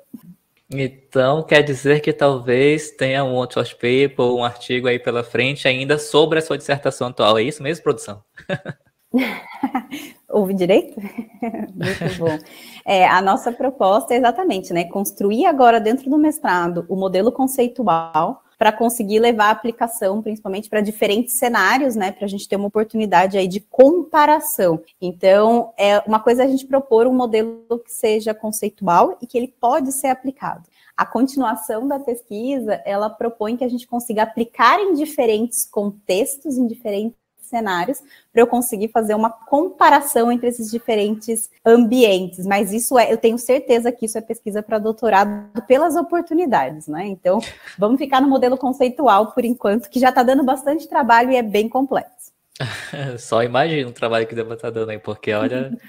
Então, 0.74 1.44
quer 1.44 1.62
dizer 1.62 2.00
que 2.00 2.13
talvez 2.13 2.91
tenha 2.91 3.24
um 3.24 3.36
outro 3.36 3.62
paper 3.62 4.22
um 4.22 4.44
artigo 4.44 4.88
aí 4.88 4.98
pela 4.98 5.24
frente 5.24 5.68
ainda 5.68 6.00
sobre 6.00 6.39
a 6.39 6.41
sua 6.41 6.58
dissertação 6.58 7.08
atual. 7.10 7.38
É 7.38 7.44
isso 7.44 7.62
mesmo, 7.62 7.84
produção? 7.84 8.24
Ouve 10.30 10.53
direito? 10.53 11.00
Muito 11.41 12.18
bom. 12.20 12.38
É, 12.86 13.08
a 13.08 13.22
nossa 13.22 13.51
proposta 13.51 14.13
é 14.13 14.18
exatamente, 14.18 14.74
né? 14.74 14.86
Construir 14.86 15.46
agora 15.46 15.80
dentro 15.80 16.10
do 16.10 16.18
mestrado 16.18 16.86
o 16.88 16.96
modelo 16.96 17.32
conceitual 17.32 18.44
para 18.58 18.72
conseguir 18.72 19.20
levar 19.20 19.46
a 19.46 19.51
aplicação, 19.51 20.22
principalmente 20.22 20.70
para 20.70 20.82
diferentes 20.82 21.34
cenários, 21.34 21.96
né? 21.96 22.12
Para 22.12 22.25
a 22.25 22.27
gente 22.27 22.48
ter 22.48 22.56
uma 22.56 22.68
oportunidade 22.68 23.36
aí 23.38 23.48
de 23.48 23.60
comparação. 23.60 24.80
Então, 25.01 25.74
é 25.77 25.98
uma 26.08 26.20
coisa 26.20 26.44
é 26.44 26.46
a 26.46 26.50
gente 26.50 26.68
propor 26.68 27.08
um 27.08 27.13
modelo 27.13 27.80
que 27.84 27.91
seja 27.91 28.36
conceitual 28.36 29.18
e 29.20 29.25
que 29.25 29.36
ele 29.36 29.48
pode 29.48 29.91
ser 29.91 30.08
aplicado. 30.08 30.70
A 30.96 31.06
continuação 31.08 31.88
da 31.88 32.00
pesquisa, 32.00 32.80
ela 32.86 33.10
propõe 33.10 33.58
que 33.58 33.63
a 33.63 33.68
gente 33.68 33.88
consiga 33.88 34.22
aplicar 34.22 34.80
em 34.80 34.94
diferentes 34.94 35.65
contextos, 35.65 36.56
em 36.56 36.68
diferentes 36.68 37.21
cenários 37.51 38.01
para 38.31 38.41
eu 38.41 38.48
conseguir 38.48 38.88
fazer 38.88 39.13
uma 39.13 39.29
comparação 39.29 40.31
entre 40.31 40.48
esses 40.48 40.72
diferentes 40.72 41.51
ambientes. 41.63 42.48
Mas 42.48 42.74
isso 42.74 42.98
é, 42.98 43.12
eu 43.12 43.17
tenho 43.17 43.38
certeza 43.38 43.91
que 43.91 44.05
isso 44.05 44.17
é 44.17 44.22
pesquisa 44.22 44.63
para 44.63 44.79
doutorado 44.79 45.51
pelas 45.67 45.96
oportunidades, 45.96 46.88
né? 46.88 47.05
Então, 47.05 47.39
vamos 47.77 48.00
ficar 48.00 48.22
no 48.22 48.29
modelo 48.29 48.58
conceitual 48.58 49.34
por 49.34 49.46
enquanto, 49.46 49.89
que 49.89 50.00
já 50.00 50.10
está 50.10 50.24
dando 50.24 50.43
bastante 50.43 50.88
trabalho 50.88 51.31
e 51.31 51.36
é 51.36 51.43
bem 51.43 51.70
complexo. 51.70 52.31
Só 53.20 53.43
imagina 53.43 53.89
o 53.89 53.93
trabalho 53.93 54.25
que 54.25 54.34
deve 54.34 54.53
estar 54.53 54.70
tá 54.70 54.79
dando 54.79 54.89
aí, 54.89 55.00
porque 55.00 55.34
olha. 55.34 55.72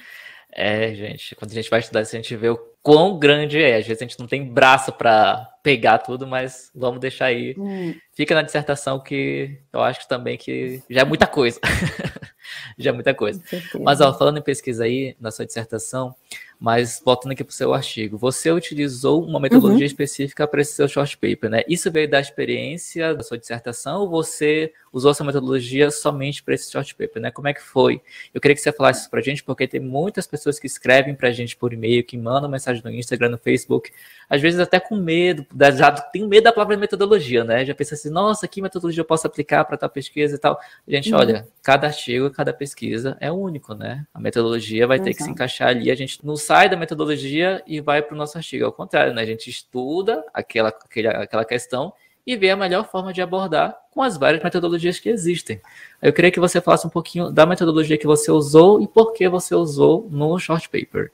É, 0.55 0.95
gente, 0.95 1.35
quando 1.35 1.51
a 1.51 1.55
gente 1.55 1.71
vai 1.71 1.81
estudar 1.81 2.03
isso, 2.03 2.15
a 2.15 2.19
gente 2.21 2.37
vê 2.37 2.51
o 2.51 2.72
quão 2.83 3.19
grande 3.19 3.63
é. 3.63 3.77
Às 3.77 3.87
vezes 3.87 4.03
a 4.03 4.05
gente 4.05 4.19
não 4.19 4.27
tem 4.27 4.45
braço 4.45 4.93
para 4.93 5.49
pegar 5.63 5.99
tudo, 5.99 6.27
mas 6.27 6.71
vamos 6.75 7.01
deixar 7.01 7.27
aí. 7.27 7.55
Hum. 7.57 7.95
Fica 8.13 8.35
na 8.35 8.43
dissertação 8.43 8.99
que 8.99 9.59
eu 9.73 9.81
acho 9.81 10.07
também 10.09 10.37
que 10.37 10.83
já 10.91 11.03
é 11.03 11.05
muita 11.05 11.27
coisa. 11.27 11.61
já 12.77 12.91
é 12.91 12.93
muita 12.93 13.15
coisa. 13.15 13.41
Mas, 13.81 14.01
ó, 14.01 14.13
falando 14.13 14.39
em 14.39 14.43
pesquisa 14.43 14.85
aí, 14.85 15.17
na 15.21 15.31
sua 15.31 15.47
dissertação, 15.47 16.15
mas 16.59 17.01
voltando 17.05 17.33
aqui 17.33 17.45
para 17.45 17.53
o 17.53 17.55
seu 17.55 17.73
artigo, 17.73 18.19
você 18.19 18.51
utilizou 18.51 19.25
uma 19.25 19.41
metodologia 19.41 19.81
uhum. 19.81 19.87
específica 19.87 20.47
para 20.47 20.61
esse 20.61 20.75
seu 20.75 20.89
short 20.89 21.17
paper, 21.17 21.51
né? 21.51 21.63
Isso 21.69 21.91
veio 21.91 22.09
da 22.09 22.21
experiência 22.21 23.15
da 23.15 23.23
sua 23.23 23.39
dissertação 23.39 24.03
ou 24.03 24.09
você 24.09 24.73
usou 24.93 25.11
essa 25.11 25.25
metodologia 25.25 25.91
somente 25.91 26.43
para 26.43 26.55
esse 26.55 26.71
short 26.71 26.95
paper, 26.95 27.23
né? 27.23 27.31
Como 27.31 27.49
é 27.49 27.55
que 27.55 27.63
foi? 27.63 28.01
Eu 28.35 28.41
queria 28.41 28.55
que 28.55 28.61
você 28.61 28.71
falasse 28.71 29.01
isso 29.01 29.11
para 29.11 29.21
a 29.21 29.23
gente, 29.23 29.43
porque 29.43 29.67
tem 29.67 29.81
muitas 29.81 30.27
pessoas 30.27 30.59
que 30.59 30.67
escrevem 30.67 31.15
para 31.15 31.29
a 31.29 31.33
gente 31.33 31.57
por 31.57 31.73
e-mail, 31.73 32.05
que 32.05 32.19
mandam 32.19 32.51
mensagem 32.51 32.83
no 32.85 32.91
Instagram, 32.91 33.31
no 33.31 33.39
Facebook, 33.39 33.91
às 34.29 34.41
vezes 34.41 34.61
até 34.61 34.79
com 34.79 34.97
medo, 34.97 35.47
já 35.75 35.91
tem 35.91 36.27
medo 36.29 36.45
da 36.45 36.53
própria 36.53 36.77
metodologia, 36.77 37.43
né? 37.43 37.65
Já 37.65 37.75
pensa 37.75 37.95
assim, 37.95 38.11
nossa, 38.11 38.47
que 38.47 38.61
metodologia 38.61 39.01
eu 39.01 39.07
posso 39.07 39.27
aplicar 39.27 39.65
para 39.65 39.77
tal 39.77 39.89
pesquisa 39.89 40.35
e 40.37 40.39
tal. 40.39 40.61
Gente, 40.87 41.13
uhum. 41.13 41.21
olha, 41.21 41.49
cada 41.63 41.87
artigo, 41.87 42.31
cada 42.31 42.53
pesquisa 42.53 43.17
é 43.21 43.33
único, 43.33 43.75
né? 43.75 44.07
A 44.13 44.21
metodologia 44.21 44.87
vai 44.87 44.99
Exato. 44.99 45.11
ter 45.11 45.17
que 45.17 45.23
se 45.23 45.31
encaixar 45.31 45.69
ali, 45.69 45.91
a 45.91 45.95
gente 45.95 46.25
não 46.25 46.37
sai 46.37 46.69
da 46.69 46.77
metodologia 46.77 47.63
e 47.67 47.81
vai 47.81 48.03
para 48.03 48.15
o 48.15 48.19
nosso 48.19 48.37
artigo. 48.37 48.67
Ao 48.67 48.73
contrário, 48.73 49.15
né? 49.15 49.23
A 49.23 49.27
gente 49.27 49.49
estuda 49.49 50.25
aquela, 50.35 50.69
aquela, 50.69 51.23
aquela 51.23 51.45
questão 51.45 51.93
e 52.27 52.37
vê 52.37 52.51
a 52.51 52.57
melhor 52.57 52.89
forma 52.89 53.13
de 53.13 53.21
abordar 53.21 53.77
com 53.91 54.03
as 54.03 54.17
várias 54.17 54.43
metodologias 54.43 54.99
que 54.99 55.09
existem. 55.09 55.61
Eu 56.01 56.13
queria 56.13 56.31
que 56.31 56.41
você 56.41 56.61
falasse 56.61 56.87
um 56.87 56.91
pouquinho 56.91 57.31
da 57.31 57.45
metodologia 57.45 57.99
que 57.99 58.07
você 58.07 58.31
usou 58.31 58.81
e 58.81 58.87
por 58.87 59.13
que 59.13 59.29
você 59.29 59.55
usou 59.55 60.09
no 60.11 60.39
short 60.39 60.69
paper. 60.69 61.11